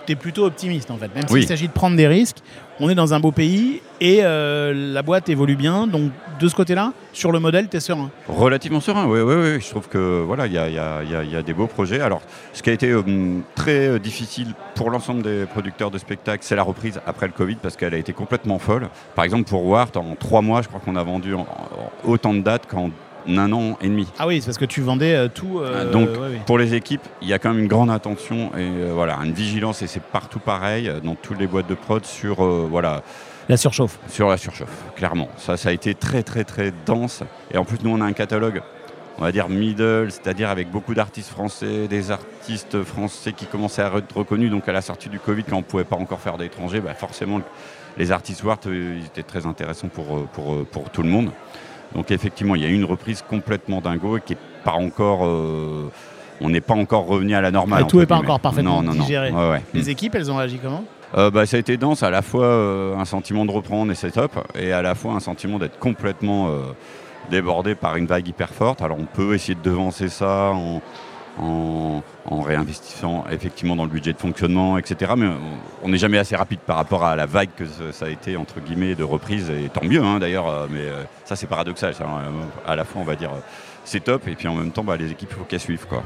[0.09, 1.13] tu es plutôt optimiste en fait.
[1.13, 1.41] Même Oui.
[1.41, 2.37] s'il s'agit de prendre des risques,
[2.79, 5.85] on est dans un beau pays et euh, la boîte évolue bien.
[5.85, 8.09] Donc de ce côté-là, sur le modèle, tu es serein.
[8.27, 9.61] Relativement serein, oui, oui, oui.
[9.61, 11.67] Je trouve que voilà, il y a, y a- y a- y a des beaux
[11.67, 11.99] projets.
[12.01, 12.21] Alors,
[12.53, 13.03] ce qui a été euh,
[13.55, 17.55] très euh, difficile pour l'ensemble des producteurs de spectacles, c'est la reprise après le Covid
[17.61, 18.89] parce qu'elle a été complètement folle.
[19.15, 22.33] Par exemple, pour Wart, en trois mois, je crois qu'on a vendu en- en autant
[22.33, 22.89] de dates qu'en
[23.27, 24.07] un an et demi.
[24.19, 25.59] Ah oui, c'est parce que tu vendais euh, tout.
[25.59, 26.41] euh, Donc, ouais, ouais.
[26.45, 29.33] pour les équipes, il y a quand même une grande attention et euh, voilà, une
[29.33, 33.01] vigilance et c'est partout pareil dans toutes les boîtes de prod sur euh, voilà
[33.49, 33.99] La surchauffe.
[34.09, 35.29] sur la surchauffe, clairement.
[35.37, 38.13] Ça, ça a été très très très dense et en plus nous on a un
[38.13, 38.61] catalogue
[39.17, 43.91] on va dire middle, c'est-à-dire avec beaucoup d'artistes français, des artistes français qui commençaient à
[43.97, 44.49] être reconnus.
[44.49, 46.93] Donc à la sortie du Covid, quand on ne pouvait pas encore faire d'étrangers, bah,
[46.93, 47.41] forcément
[47.97, 51.31] les artistes Wart, ils étaient très intéressants pour, pour, pour tout le monde.
[51.95, 55.25] Donc effectivement, il y a eu une reprise complètement dingo et qui n'est pas encore...
[55.25, 55.89] euh,
[56.41, 57.83] on n'est pas encore revenu à la normale.
[57.83, 59.03] Et tout n'est pas encore parfaitement non, non, non.
[59.03, 59.31] digéré.
[59.31, 59.61] Ouais, ouais.
[59.73, 60.85] Les équipes, elles ont réagi comment?
[61.17, 63.95] Euh, bah, ça a été dense, à la fois euh, un sentiment de reprendre et
[63.95, 66.59] c'est top, et à la fois un sentiment d'être complètement euh,
[67.31, 68.81] débordé par une vague hyper forte.
[68.81, 70.81] Alors on peut essayer de devancer ça en,
[71.39, 72.01] en-
[72.41, 75.13] réinvestissant effectivement dans le budget de fonctionnement, etc.
[75.17, 75.27] Mais
[75.83, 78.59] on- n'est jamais assez rapide par rapport à la vague que ça a été, entre
[78.59, 81.93] guillemets, de reprise, et tant mieux hein, d'ailleurs, euh, mais euh, ça c'est paradoxal.
[81.99, 82.05] euh,
[82.67, 83.39] à la fois on va dire euh,
[83.83, 85.85] c'est top, et puis en même temps bah, les équipes il faut qu'elles suivent.
[85.87, 86.03] Quoi.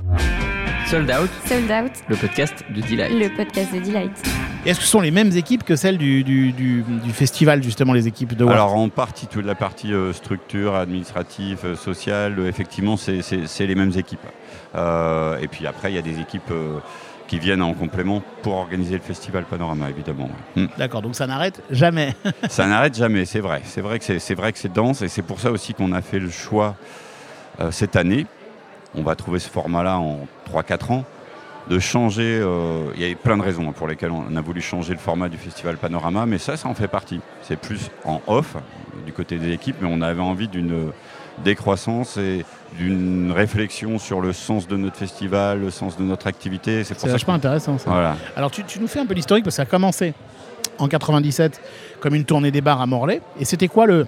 [0.93, 3.12] Sold Out, Sold Out, le podcast de Delight.
[3.19, 4.12] le podcast de Delight.
[4.63, 7.93] Est-ce que ce sont les mêmes équipes que celles du, du, du- du festival, justement,
[7.93, 12.36] les équipes de Wart Alors en partie, toute la partie euh, structure, administrative, euh, sociale,
[12.38, 14.19] euh, effectivement, c'est- c'est c'est les mêmes équipes.
[14.75, 16.77] Euh, et puis après, il y a des équipes euh,
[17.27, 20.29] qui viennent en complément pour organiser le festival Panorama, évidemment.
[20.56, 20.63] ouais.
[20.65, 20.67] Mm.
[20.77, 22.13] D'accord, donc ça n'arrête jamais.
[22.49, 23.63] Ça n'arrête jamais, c'est vrai.
[23.65, 25.91] C'est vrai que c'est c'est vrai que c'est dense et c'est pour ça aussi qu'on
[25.91, 26.75] a fait le choix
[27.62, 28.27] euh, cette année.
[28.95, 31.03] On va trouver ce format-là en 3-4 ans
[31.69, 32.39] de changer.
[32.41, 34.99] euh, Il y a plein de raisons hein, pour lesquelles on a voulu changer le
[34.99, 37.19] format du festival Panorama, mais ça, ça en fait partie.
[37.41, 38.56] C'est plus en off
[39.06, 40.91] du côté des équipes, mais on avait envie d'une
[41.43, 42.45] décroissance et
[42.77, 46.84] d'une réflexion sur le sens de notre festival, le sens de notre activité.
[46.84, 47.89] C'est vachement intéressant, ça.
[47.89, 48.15] voilà.
[48.36, 50.13] Alors, tu, tu nous fais un peu l'historique, parce que ça a commencé
[50.77, 51.60] en 97
[51.99, 53.21] comme une tournée des bars à Morlaix.
[53.39, 54.06] Et c'était quoi le...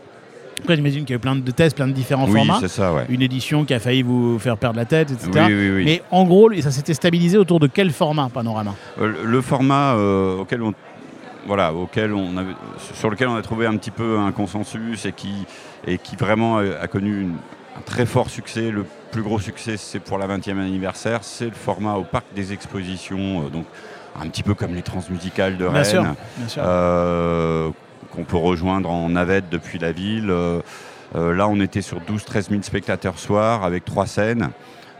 [0.61, 2.67] Après, j'imagine qu'il y a eu plein de tests, plein de différents Oui, formats.
[2.67, 3.05] ça, ouais.
[3.09, 5.29] Une édition qui a failli vous faire perdre la tête, etc.
[5.33, 5.85] Oui, oui, oui.
[5.85, 8.73] Mais en gros, ça s'était stabilisé autour de quel format, Panorama?
[8.99, 10.73] Euh, le- format euh, auquel on
[11.47, 12.53] voilà auquel on avait,
[12.95, 15.45] sur lequel on a trouvé un petit peu un consensus et qui
[15.85, 17.35] et qui vraiment a, connu une-
[17.77, 21.51] un très fort succès le plus gros succès c'est pour la 20e anniversaire c'est le
[21.51, 23.65] format au parc des expositions euh, donc
[24.19, 26.63] un petit peu comme les transmusicales de Bien sûr, Rennes bien sûr.
[26.65, 27.69] euh,
[28.15, 30.29] qu'on peut rejoindre en navette depuis la ville.
[30.29, 30.61] Euh,
[31.15, 34.49] euh, là, on était sur 12-13 000 spectateurs soir avec trois scènes,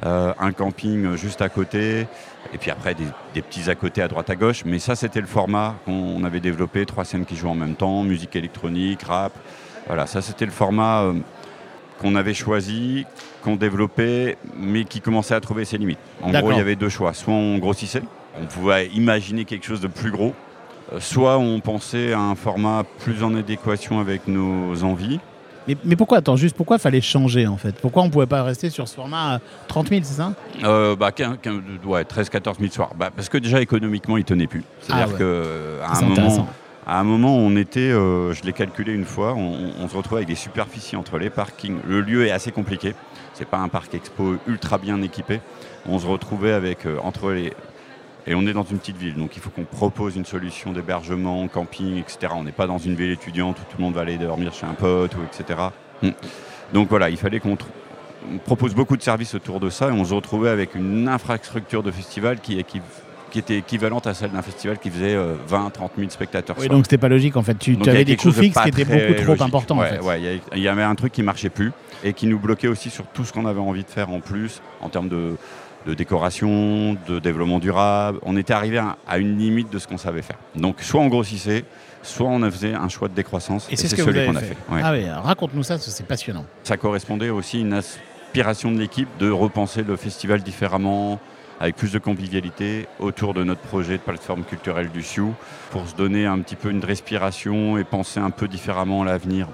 [0.06, 2.08] euh, un camping juste à côté,
[2.54, 4.64] et puis après des, des petits à côté à droite à gauche.
[4.66, 8.04] Mais ça, c'était le format qu'on avait développé, trois scènes qui jouent en même temps,
[8.04, 9.34] musique électronique, rap.
[9.88, 11.14] Voilà, ça c'était le format euh,
[12.02, 13.06] qu'on avait choisi,
[13.44, 16.00] qu'on développait, mais qui commençait à trouver ses limites.
[16.22, 17.14] En gros, il y avait deux choix.
[17.14, 18.02] Soit on grossissait,
[18.42, 20.34] on pouvait imaginer quelque chose de plus gros,
[21.00, 25.20] soit on pensait à un format plus en adéquation avec nos envies.
[25.68, 27.76] Mais, mais pourquoi, attends, juste pourquoi fallait changer en fait?
[27.82, 30.34] Pourquoi on pouvait pas rester sur ce format euh, 30 000, c'est ça?
[30.64, 32.92] Euh, bah, 15, 15, ouais, 13-14 000 soirs.
[32.96, 34.64] Bah, parce que déjà économiquement, il tenait plus.
[34.82, 35.18] C'est-à-dire Ah ouais.
[35.18, 36.48] que euh, à C'est un moment,
[36.86, 40.20] à un moment, on était, euh, je l'ai calculé une fois, on, on se retrouvait
[40.20, 41.78] avec des superficies entre les parkings.
[41.88, 42.94] Le lieu est assez compliqué.
[43.34, 45.42] C'est pas un parc expo ultra bien équipé.
[45.90, 47.54] On se retrouvait avec euh, entre les
[48.28, 51.48] et on est dans une petite ville, donc il faut qu'on propose une solution d'hébergement,
[51.48, 52.34] camping, etc.
[52.36, 54.66] On n'est pas dans une ville étudiante où tout le monde va aller dormir chez
[54.66, 55.60] un pote, ou etc.
[56.02, 56.10] Mm.
[56.74, 57.58] Donc voilà, il fallait qu'on
[58.46, 61.92] propose beaucoup de services autour de ça et on se retrouvait avec une infrastructure de
[61.92, 62.82] festival qui, est- qui,
[63.30, 66.56] qui était équivalente à celle d'un festival qui faisait 20-30 000 spectateurs.
[66.60, 67.56] Oui, donc c'était pas logique en fait.
[67.60, 69.42] Tu Donc, il y avais avait des coûts fixes qui étaient beaucoup trop logique.
[69.42, 70.00] importants Ouais, en fait.
[70.02, 71.72] ouais, il y y avait un truc qui marchait plus
[72.04, 74.62] et qui nous bloquait aussi sur tout ce qu'on avait envie de faire en plus
[74.82, 75.36] en termes de,
[75.86, 78.20] de décoration, de développement durable.
[78.24, 80.38] On était arrivé à, à une limite de ce qu'on savait faire.
[80.56, 81.64] Donc soit on grossissait,
[82.04, 83.68] soit on faisait un choix de décroissance.
[83.70, 84.48] Et c'est ce celui qu'on a fait.
[84.48, 84.74] fait.
[84.74, 84.82] ouais.
[84.84, 86.46] Ah oui, raconte-nous ça, c'est passionnant.
[86.64, 91.20] Ça correspondait aussi à une aspiration de l'équipe de repenser le festival différemment,
[91.60, 95.34] avec plus de convivialité autour de notre projet de plateforme culturelle du Sioux,
[95.72, 99.48] pour se donner un petit peu une respiration et penser un peu différemment à l'avenir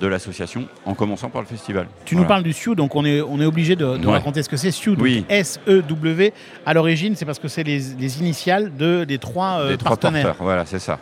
[0.00, 1.86] de l'association, en commençant par le festival.
[2.04, 2.24] Tu Voilà.
[2.24, 4.12] nous parles du Sioux, donc on est, on est obligé de, de Ouais.
[4.14, 4.96] raconter ce que c'est Sioux.
[4.98, 5.24] Oui.
[5.28, 6.32] S-E-W.
[6.66, 9.90] À l'origine, c'est parce que c'est les, les initiales de, des trois, euh, Des trois
[9.90, 10.26] partenaires.
[10.26, 10.98] porteurs, voilà, c'est ça.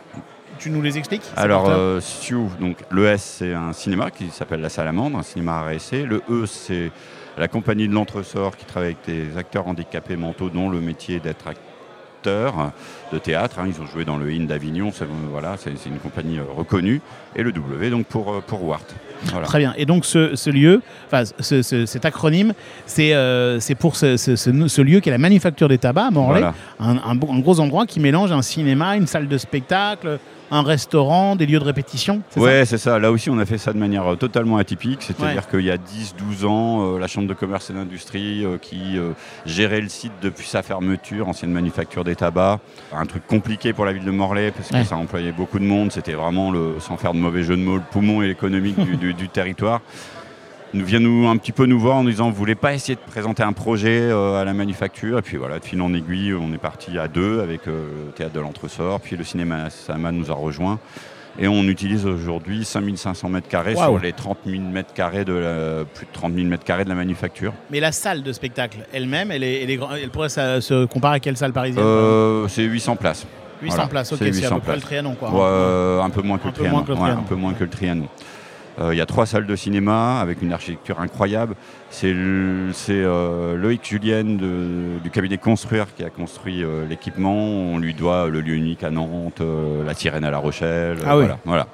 [0.59, 4.61] Tu nous les expliques Alors, euh, Sioux, donc le S, c'est un cinéma qui s'appelle
[4.61, 6.03] La Salamandre, un cinéma essai.
[6.03, 6.91] Le E, c'est
[7.37, 11.47] la compagnie de l'entresort qui travaille avec des acteurs handicapés mentaux dont le métier d'être
[11.47, 12.71] acteur
[13.11, 13.59] de théâtre.
[13.59, 13.65] hein.
[13.67, 17.01] Ils ont joué dans le IN d'Avignon, c'est voilà, c'est c'est une compagnie euh, reconnue.
[17.35, 18.85] Et le W, donc pour, euh, pour Wart.
[19.25, 19.47] Voilà.
[19.47, 19.73] Très bien.
[19.77, 22.53] Et donc ce, ce lieu, enfin ce- ce- cet acronyme,
[22.85, 26.53] c'est euh, pour ce, lieu qui est la manufacture des tabacs à Morlaix, Voilà.
[26.79, 30.19] un, un gros endroit qui mélange un cinéma, une salle de spectacle,
[30.51, 32.21] un restaurant, des lieux de répétition.
[32.35, 32.99] Ouais, c'est ça.
[32.99, 35.01] Là aussi, on a fait ça de manière euh, totalement atypique.
[35.01, 35.57] C'est-à-dire Ouais.
[35.59, 38.99] qu'il y a 10-12 ans, euh, la Chambre de commerce et d'industrie qui
[39.45, 42.59] gérait le site depuis sa fermeture, ancienne manufacture des tabacs.
[42.93, 44.83] Un truc compliqué pour la ville de Morlaix parce que Ouais.
[44.83, 45.91] ça employait beaucoup de monde.
[45.93, 49.13] C'était vraiment, le, sans faire de mauvais jeu de mots, le poumon économique du, du-
[49.13, 49.81] du territoire.
[50.73, 52.95] nous vient nous, un petit peu nous voir en nous disant vous voulez pas essayer
[52.95, 55.19] de présenter un projet euh, à la manufacture?
[55.19, 58.11] Et puis voilà de fil en aiguille on est parti à deux avec euh, le
[58.11, 60.79] théâtre de l'entresort puis le cinéma Sama nous a rejoint
[61.39, 65.83] et on utilise aujourd'hui 5500 mètres carrés sur les 30 000 mètres carrés de la,
[65.85, 67.53] plus de 30 000 mètres carrés de la manufacture.
[67.71, 71.15] Mais la salle de spectacle elle-même, elle, est, elle, est grand- elle pourrait se comparer
[71.15, 73.25] à quelle salle parisienne Euh, c'est 800 places.
[73.63, 74.81] 800 voilà, places, ok, c'est à 800 peu près le.
[74.81, 75.31] Trianon quoi.
[75.33, 76.77] Euh, un peu moins que Un le Trianon.
[76.79, 78.07] Ouais, un peu moins que le Trianon.
[78.79, 81.55] Euh, Il y a trois salles de cinéma avec une architecture incroyable.
[81.91, 87.35] C'est euh, Loïc Julien de- du cabinet Construire qui a construit euh, l'équipement.
[87.35, 89.41] On lui doit le lieu unique à Nantes,
[89.85, 90.97] la sirène à La Rochelle.
[91.05, 91.25] Ah oui.
[91.25, 91.67] voilà, voilà,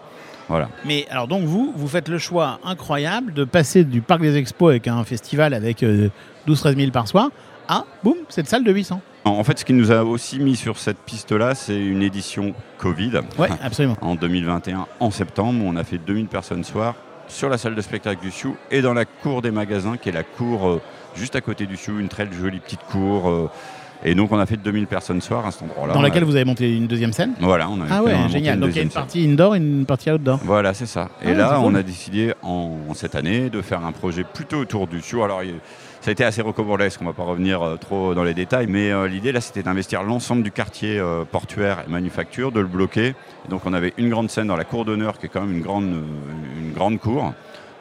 [0.49, 0.69] voilà.
[0.85, 4.71] Mais alors donc vous, vous faites le choix incroyable de passer du parc des expos
[4.71, 5.81] avec un festival avec
[6.47, 7.29] 12-13 000 par soir
[7.69, 8.99] à, boum, cette salle de 800.
[9.37, 13.21] En fait, ce qui nous a aussi mis sur cette piste-là, c'est une édition Covid.
[13.37, 13.97] Ouais, absolument.
[14.01, 16.95] En 2021, en septembre, on a fait 2000 personnes soir
[17.27, 20.13] sur la salle de spectacle du Sioux et dans la cour des magasins, qui est
[20.13, 20.81] la cour euh,
[21.15, 23.29] juste à côté du Sioux, une très jolie petite cour.
[23.29, 23.49] euh,
[24.03, 25.93] et donc, on a fait 2000 personnes soir à cet endroit-là.
[25.93, 28.29] Dans laquelle a- vous avez monté une deuxième scène Voilà, on a Ah ouais, a
[28.29, 28.57] génial.
[28.57, 29.01] Donc il y a une scène.
[29.01, 30.39] partie indoor et une partie outdoor.
[30.45, 31.09] Voilà, c'est ça.
[31.21, 31.75] Et Ah, là, on cool.
[31.75, 35.21] a décidé en, cette année de faire un projet plutôt autour du Sioux.
[35.21, 35.55] Alors, il-
[36.01, 38.67] ça a été assez rocambolesque, on ne va pas revenir euh, trop dans les détails,
[38.67, 42.67] mais euh, l'idée là, c'était d'investir l'ensemble du quartier euh, portuaire et manufacture, de le
[42.67, 43.15] bloquer.
[43.49, 45.61] Donc, on avait une grande scène dans la cour d'honneur, qui est quand même une
[45.61, 46.03] grande,
[46.57, 47.33] une grande cour,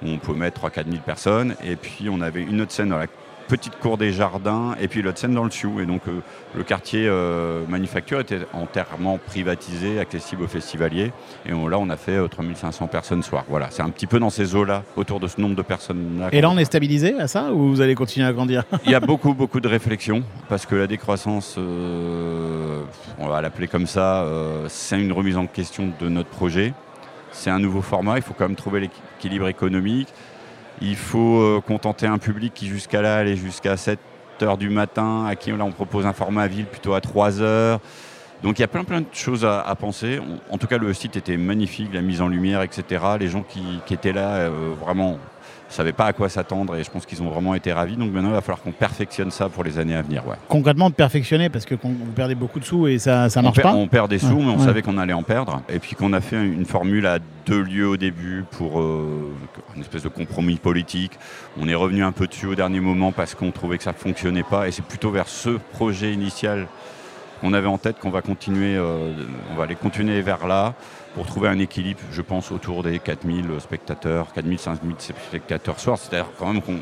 [0.03, 1.55] où on pouvait mettre 3-4 000 personnes.
[1.65, 3.07] Et puis, on avait une autre scène dans la
[3.49, 5.81] petite cour des jardins, et puis l'autre scène dans le Sioux.
[5.81, 6.21] Et donc, euh,
[6.55, 11.13] le quartier euh, manufacture était entièrement privatisé, accessible aux festivaliers.
[11.47, 13.45] Et on- là, on a fait euh, 3500 personnes soir.
[13.49, 16.29] Voilà, c'est un petit peu dans ces eaux-là, autour de ce nombre de personnes-là.
[16.33, 18.65] Et là, on est stabilisé à ça ou vous allez continuer à grandir?
[18.85, 22.83] Il y a beaucoup, beaucoup de réflexions, parce que la décroissance, euh,
[23.19, 24.25] on va l'appeler comme ça,
[24.69, 26.73] c'est une remise en question de notre projet.
[27.33, 30.09] C'est un nouveau format, il faut quand même trouver l'équilibre économique.
[30.81, 33.99] Il faut euh, contenter un public qui jusqu'à là allait jusqu'à 7
[34.43, 37.81] heures du matin, à qui là on propose un format ville plutôt à 3 heures.
[38.43, 40.21] Donc il y a plein plein de choses à, penser.
[40.51, 43.05] En tout cas, le site était magnifique, la mise en lumière, etc.
[43.19, 45.19] Les gens qui, qui étaient là, euh, vraiment,
[45.69, 47.97] ne savaient pas à quoi s'attendre et je pense qu'ils ont vraiment été ravis.
[47.97, 50.27] Donc maintenant, il va falloir qu'on perfectionne ça pour les années à venir.
[50.27, 50.37] Ouais.
[50.49, 53.75] Concrètement, perfectionner parce que vous perdez beaucoup de sous et ça on, marche perd, pas.
[53.75, 54.65] on perd des sous, Ouais, mais on ouais.
[54.65, 55.63] savait qu'on allait en perdre.
[55.69, 59.33] Et puis qu'on a fait une formule à deux lieux au début pour euh,
[59.75, 61.13] une espèce de compromis politique.
[61.61, 63.97] On est revenu un peu dessus au dernier moment parce qu'on trouvait que ça ne
[63.97, 64.69] fonctionnait pas.
[64.69, 66.67] Et c'est plutôt vers ce projet initial
[67.41, 69.13] qu'on avait en tête qu'on va continuer, euh,
[69.53, 70.75] on va aller continuer vers là
[71.15, 75.99] pour trouver un équilibre, je pense, autour des 4000 spectateurs, 4000, 5000 spectateurs soir.
[75.99, 76.79] C'est-à-dire quand même qu'on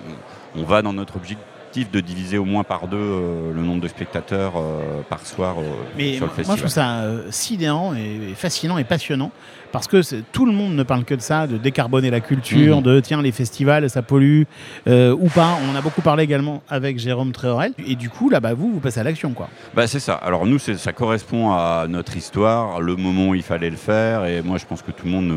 [0.57, 1.47] on va dans notre objectif
[1.85, 5.63] de diviser au moins par deux euh, le nombre de spectateurs euh, par soir euh,
[5.97, 6.57] Mais sur le moi, festival.
[6.57, 9.31] je trouve ça sidérant et, et fascinant et passionnant
[9.73, 10.01] parce que
[10.33, 12.83] tout le monde ne parle que de ça, de décarboner la culture, Mhm.
[12.83, 14.43] de tiens, les festivals, ça pollue
[14.87, 15.59] ou pas.
[15.67, 17.73] On en a beaucoup parlé également avec Jérôme Tréorel.
[17.87, 19.49] Et du coup, là, bah, vous, vous passez à l'action, quoi.
[19.75, 20.15] Bah, c'est ça.
[20.15, 24.25] Alors nous, ça correspond à notre histoire, le moment où il fallait le faire.
[24.25, 25.35] Et moi, je pense que tout le monde ne,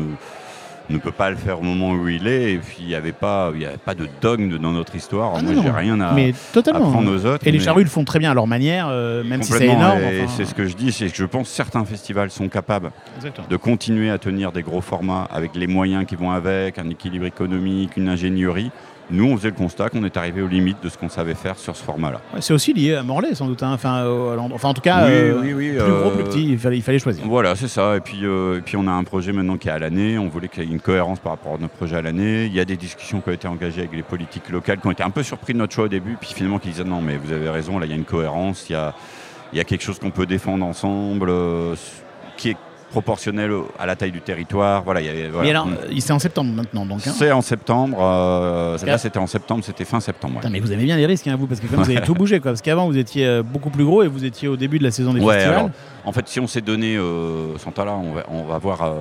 [0.90, 2.52] ne peut pas le faire au moment où il est.
[2.52, 5.32] Et puis, il n'y avait, pas- il y avait pas de dogme dans notre histoire.
[5.36, 6.88] Ah moi, j'ai rien à, Mais totalement.
[6.88, 7.46] à prendre aux autres.
[7.46, 10.00] Et les charrues le font très bien à leur manière, euh, même si c'est énorme.
[10.04, 12.90] enfin, c'est ce que je dis, c'est que je pense que certains festivals sont capables
[13.16, 13.46] Exactement.
[13.48, 17.26] de continuer à tenir des gros formats avec les moyens qui vont avec, un équilibre
[17.26, 18.70] économique, une ingénierie.
[19.10, 21.58] Nous, on faisait le constat qu'on est arrivé aux limites de ce qu'on savait faire
[21.58, 22.20] sur ce format-là.
[22.32, 23.62] Ouais, c'est aussi lié à Morlaix, sans doute.
[23.62, 23.72] hein.
[23.72, 26.48] Enfin, l'endroit- enfin, en tout cas, Oui, euh, oui, oui, plus euh, gros, plus petit,
[26.52, 27.24] il fallait, il fallait choisir.
[27.26, 27.96] Voilà, c'est ça.
[27.96, 30.16] Et puis, euh, et puis on a un projet maintenant qui est à l'année.
[30.18, 32.46] On voulait qu'il y ait une cohérence par rapport à notre projet à l'année.
[32.46, 34.92] Il y a des discussions qui ont été engagées avec les politiques locales qui ont
[34.92, 37.16] été un peu surpris de notre choix au début, puis finalement qui disaient non, mais
[37.16, 38.94] vous avez raison, là il y a une cohérence, il y a,
[39.52, 41.74] il y a quelque chose qu'on peut défendre ensemble, euh,
[42.36, 42.56] qui est
[42.90, 44.82] proportionnel à la taille du territoire.
[44.82, 45.44] Voilà, il y avait, voilà.
[45.44, 45.76] Mais alors, Mm.
[45.90, 47.06] euh, c'est en septembre maintenant, donc.
[47.06, 47.12] hein.
[47.16, 47.98] c'est en septembre.
[48.00, 50.34] euh, là, c'était en septembre, c'était fin septembre.
[50.34, 50.40] ouais.
[50.40, 52.14] Putain, mais vous aimez bien les risques, hein, vous, parce que comme vous avez tout
[52.14, 52.50] bougé, quoi.
[52.50, 54.90] Parce qu'avant, vous étiez euh, beaucoup plus gros et vous étiez au début de la
[54.90, 55.58] saison des Ouais, festivals.
[55.58, 55.70] alors,
[56.04, 58.92] en fait, si on s'est donné, euh, sans talent, on va, on va voir euh,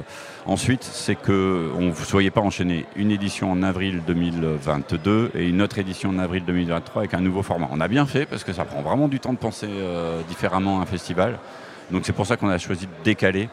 [0.46, 5.62] ensuite, c'est que on ne soyez pas enchaîné une édition en avril 2022 et une
[5.62, 7.68] autre édition en avril 2023 avec un nouveau format.
[7.72, 9.68] On a bien fait parce que ça prend vraiment du temps de penser
[10.28, 11.40] différemment un festival.
[11.92, 13.50] Donc c'est pour ça qu'on a choisi de décaler.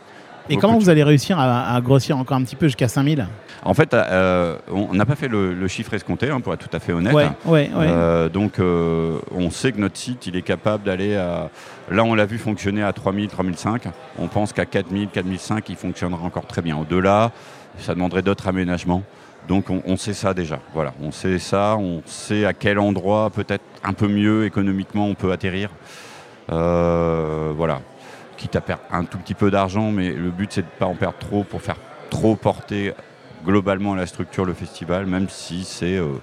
[0.49, 3.27] Et comment vous allez réussir à, à grossir encore un petit peu jusqu'à 5000
[3.65, 6.77] En fait, euh, on n'a pas fait le, le chiffre escompté, hein, pour être tout
[6.77, 7.15] à fait honnête.
[7.15, 7.87] Ouais, ouais, ouais.
[7.89, 11.51] Euh, donc, euh, on sait que notre site, il est capable d'aller à.
[11.91, 13.85] Là, on l'a vu fonctionner à 3000, 3005.
[14.19, 16.77] On pense qu'à 4000, 4005, il fonctionnera encore très bien.
[16.77, 17.33] Au-delà,
[17.79, 19.03] ça demanderait d'autres aménagements.
[19.49, 20.59] Donc, on, on sait ça déjà.
[20.75, 21.77] Voilà, on sait ça.
[21.79, 25.71] On sait à quel endroit, peut-être un peu mieux économiquement, on peut atterrir.
[26.53, 27.81] Euh, voilà.
[28.37, 30.87] Quitte à perdre un tout petit peu d'argent, mais le but, c'est de ne pas
[30.87, 31.77] en perdre trop pour faire
[32.11, 32.93] trop porter
[33.45, 36.15] globalement la structure, le festival, même si c'est euh,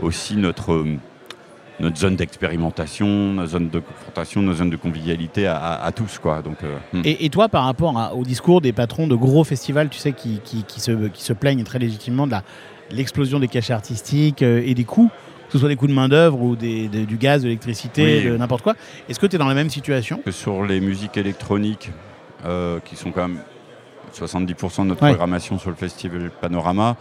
[0.00, 0.96] aussi notre, euh,
[1.80, 6.18] notre zone d'expérimentation, notre zone de confrontation, notre zone de convivialité à, à- à tous.
[6.18, 6.42] Quoi.
[6.42, 7.02] Donc, euh, hmm.
[7.04, 10.40] Et, toi, par rapport à- au discours des patrons de gros festivals, tu sais, qui,
[10.44, 12.36] qui, se, qui se plaignent très légitimement de
[12.90, 15.10] l'explosion des cachets artistiques et des coûts,
[15.52, 18.38] ce soit des coûts de main-d'œuvre ou des, des- du gaz, de l'électricité, Oui.
[18.38, 18.74] n'importe quoi,
[19.08, 21.90] est-ce que tu es dans la même situation que sur les musiques électroniques,
[22.44, 23.38] euh, qui sont quand même
[24.12, 25.10] 70% de notre Ouais.
[25.10, 26.96] programmation sur le festival Panorama,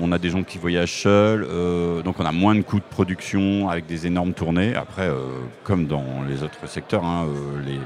[0.00, 2.84] on a des gens qui voyagent seuls, euh, donc on a moins de coûts de
[2.88, 4.74] production avec des énormes tournées.
[4.74, 5.16] Après, euh,
[5.64, 7.26] comme dans les autres secteurs, hein,
[7.66, 7.78] les,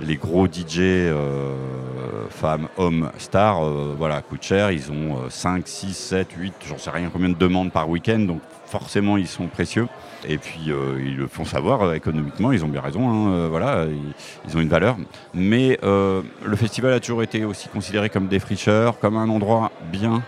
[0.00, 1.54] les gros DJ, euh,
[2.28, 4.70] femmes, hommes, stars, euh, voilà, coûtent cher.
[4.70, 8.20] Ils ont euh, 5, 6, 7, 8, j'en sais rien combien de demandes par week-end,
[8.20, 9.88] donc forcément ils sont précieux.
[10.26, 14.12] Et puis euh, ils le font savoir économiquement, ils ont bien raison, hein, voilà, ils,
[14.48, 14.96] ils ont une valeur.
[15.34, 20.22] Mais le festival a toujours été aussi considéré comme défricheur, comme un endroit bien,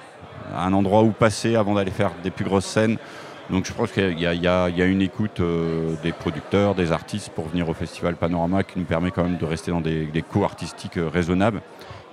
[0.57, 2.99] un endroit où passer avant d'aller faire des plus grosses scènes.
[3.51, 7.31] Donc je pense qu'il y, a- y y une écoute euh, des producteurs, des artistes
[7.31, 10.23] pour venir au festival Panorama qui nous permet quand même de rester dans des, des
[10.23, 11.61] coûts artistiques euh, raisonnables.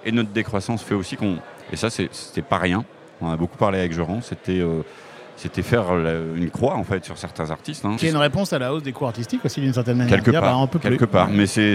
[0.05, 1.37] Et notre décroissance fait aussi qu'on,
[1.71, 2.83] et ça c'était pas rien,
[3.21, 4.81] on a beaucoup parlé avec Joran, c'était euh,
[5.35, 7.85] c'était faire la- une croix en fait sur certains artistes.
[7.85, 7.95] hein.
[7.97, 10.15] Qui est une réponse à la hausse des coûts artistiques aussi, d'une certaine manière.
[10.15, 10.89] Quelque Dire, part, bah, on peut plus.
[10.89, 11.27] quelque part.
[11.29, 11.73] Mais c'est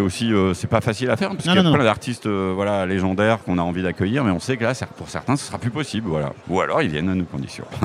[0.00, 2.52] aussi c'est c'est pas facile à faire parce qu'il y a non, plein d'artistes euh,
[2.54, 5.58] voilà légendaires qu'on a envie d'accueillir, mais on sait que là, pour certains, ce sera
[5.58, 6.32] plus possible, voilà.
[6.48, 7.66] Ou alors ils viennent à nos conditions.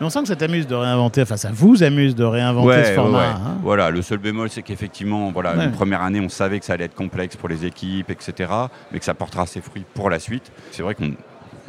[0.00, 2.84] Mais on sent que ça t'amuse de réinventer, enfin ça vous amuse de réinventer Ouais,
[2.84, 3.18] ce format.
[3.18, 3.24] ouais.
[3.34, 3.56] hein.
[3.62, 6.84] Voilà, le seul bémol, c'est qu'effectivement, voilà, une première année, on savait que ça allait
[6.84, 8.50] être complexe pour les équipes, etc.,
[8.92, 10.50] mais que ça portera ses fruits pour la suite.
[10.70, 11.12] C'est vrai qu'on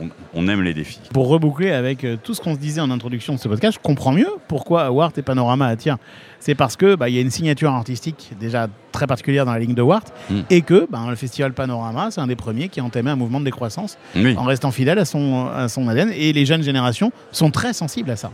[0.02, 1.00] on, on aime les défis.
[1.14, 3.84] Pour reboucler avec euh, tout ce qu'on se disait en introduction de ce podcast, je
[3.86, 5.98] comprends mieux pourquoi Wart et Panorama attirent.
[6.40, 9.60] C'est parce que bah, il y a une signature artistique déjà très particulière dans la
[9.60, 10.40] ligne de Wart Mm.
[10.50, 13.40] et que bah, le festival Panorama, c'est un des premiers qui a entamé un mouvement
[13.40, 17.12] de décroissance Oui, en restant fidèle à son, à son ADN et les jeunes générations
[17.32, 18.32] sont très sensibles à ça.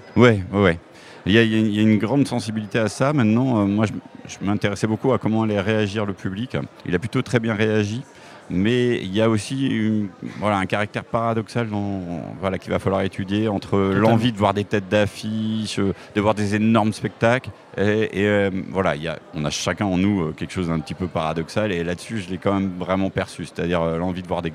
[1.25, 3.13] il y a- il y a une grande sensibilité à ça.
[3.13, 3.93] Maintenant, euh, moi, je,
[4.27, 6.57] je m'intéressais beaucoup à comment allait réagir le public.
[6.85, 8.01] Il a plutôt très bien réagi.
[8.49, 12.01] Mais il y a aussi une- voilà, un caractère paradoxal dans-
[12.41, 16.33] voilà, qu'il va falloir étudier entre l'envie de voir des têtes d'affiche, euh, de voir
[16.35, 17.49] des énormes spectacles.
[17.77, 20.67] Et, et, euh, voilà, il y a, on a chacun en nous euh, quelque chose
[20.67, 21.71] d'un petit peu paradoxal.
[21.71, 23.45] Et là-dessus, je l'ai quand même vraiment perçu.
[23.45, 24.53] C'est-à-dire euh, l'envie de voir des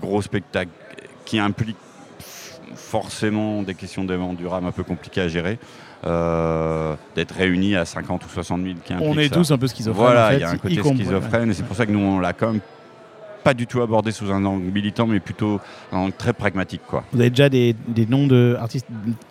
[0.00, 0.70] gros spectacles
[1.24, 1.76] qui impliquent
[2.74, 5.58] forcément des questions d'événements durables un peu compliquées à gérer.
[6.06, 9.34] euh, d'être réunis à 50 ou 60 000 qui On est ça.
[9.34, 10.02] tous un peu schizophrènes.
[10.06, 10.94] Voilà, en fait, il y a un côté ouais.
[10.96, 12.60] schizophrène et c'est pour ça que nous on l'a quand même
[13.42, 15.60] pas du tout abordé sous un angle militant mais plutôt
[15.92, 17.04] un angle très pragmatique quoi.
[17.12, 18.56] Vous avez déjà des, des noms de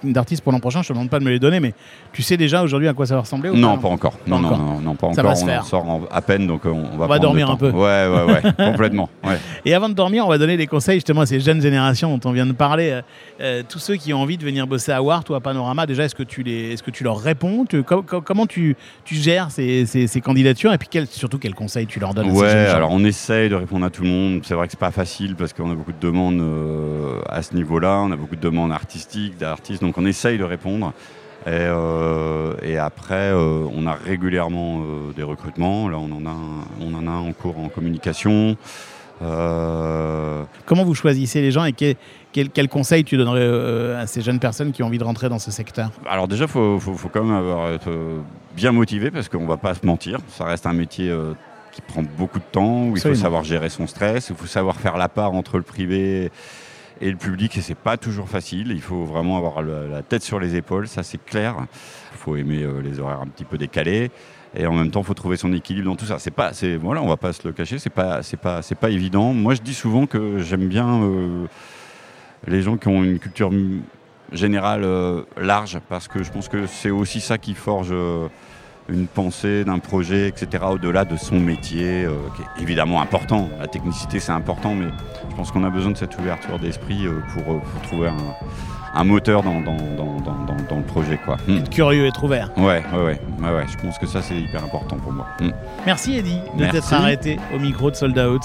[0.03, 1.73] d'artistes pour l'an prochain, je te demande pas de me les donner, mais
[2.13, 4.13] tu sais déjà aujourd'hui à quoi ça va ressembler ou Non, pas encore.
[4.27, 5.31] Non, non, non, non, pas Ça encore.
[5.31, 5.61] va se on faire.
[5.61, 7.69] en sort en- à peine donc euh, on va, prendre dormir le un peu.
[7.71, 8.41] Ouais, ouais, ouais,
[8.71, 9.09] complètement.
[9.23, 9.37] Ouais.
[9.65, 12.29] Et avant de dormir, on va donner des conseils justement à ces jeunes générations dont
[12.29, 12.89] on vient de parler.
[12.91, 13.01] Euh,
[13.41, 16.03] euh, tous ceux qui ont envie de venir bosser à Wart ou à Panorama, déjà,
[16.05, 17.65] est-ce que tu, les, est-ce que tu leur réponds?
[17.65, 20.73] Tu- com- com- Comment tu, tu gères ces, ces- ces candidatures?
[20.73, 23.55] Et puis quel- surtout, quels conseils tu leur donnes à Ouais, alors on essaye de
[23.55, 24.41] répondre à tout le monde.
[24.43, 27.53] C'est vrai que c'est pas facile parce qu'on a beaucoup de demandes euh, à ce
[27.55, 28.01] niveau-là.
[28.03, 30.93] On a beaucoup de demandes artistiques, d'artistes, donc on essaye de répondre.
[31.45, 34.81] Et, euh, et après, euh, on a régulièrement
[35.15, 35.87] des recrutements.
[35.87, 38.57] Là, on en a, un- on en a un en cours en communication.
[40.65, 41.95] Comment vous choisissez les gens et quel,
[42.31, 45.39] quel, quel conseil tu donnerais à ces jeunes personnes qui ont envie de rentrer dans
[45.39, 45.91] ce secteur?
[46.07, 47.89] Alors déjà, il faut, faut- faut quand même avoir, être
[48.55, 50.19] bien motivé parce qu'on va pas se mentir.
[50.29, 51.09] Ça reste un métier
[51.79, 54.75] qui prend beaucoup de temps, où il faut savoir gérer son stress, il faut savoir
[54.77, 56.31] faire la part entre le privé
[57.01, 58.71] et le public et c'est pas toujours facile.
[58.71, 61.55] Il faut vraiment avoir le- la tête sur les épaules, ça c'est clair.
[62.13, 64.11] Il faut aimer euh, les horaires un petit peu décalés.
[64.57, 66.17] Et en même temps, il faut trouver son équilibre dans tout ça.
[66.17, 67.77] C'est pas, c'est voilà, on va pas se le cacher.
[67.77, 69.31] C'est pas, c'est pas, c'est pas évident.
[69.33, 71.45] Moi, je dis souvent que j'aime bien euh,
[72.47, 73.51] les gens qui ont une culture
[74.31, 78.27] générale euh, large, parce que je pense que c'est aussi ça qui forge euh,
[78.89, 80.63] une pensée d'un projet, etc.
[80.69, 83.49] Au-delà de son métier, euh, qui est évidemment important.
[83.59, 84.87] La technicité, c'est important, mais
[85.29, 88.15] je pense qu'on a besoin de cette ouverture d'esprit euh, pour, euh, pour trouver un,
[88.99, 91.37] un moteur dans, dans, dans, dans, dans- dans le projet, quoi.
[91.47, 91.57] Hmm.
[91.57, 92.51] Être curieux, être ouvert.
[92.57, 93.65] Ouais, ouais, ouais, ouais, ouais.
[93.71, 95.25] Je pense que ça, c'est hyper important pour moi.
[95.39, 95.49] Hmm.
[95.85, 98.41] Merci Eddy de t'être arrêté au micro de Sold Out.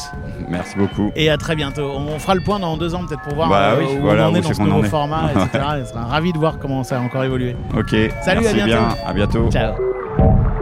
[0.49, 1.11] Merci beaucoup.
[1.17, 1.91] Et à très bientôt.
[1.97, 4.33] On fera le point dans deux ans peut-être pour voir Bah oui, où voilà, on
[4.33, 5.65] en est où dans ce nouveau format, etc.
[5.81, 7.57] Je serai ravi de voir comment ça a encore évolué.
[7.77, 7.91] Ok.
[8.23, 8.67] Salut, Merci à bientôt.
[8.67, 8.89] bien.
[9.07, 9.51] À bientôt.
[9.51, 9.75] Ciao.
[10.17, 10.54] Thank you.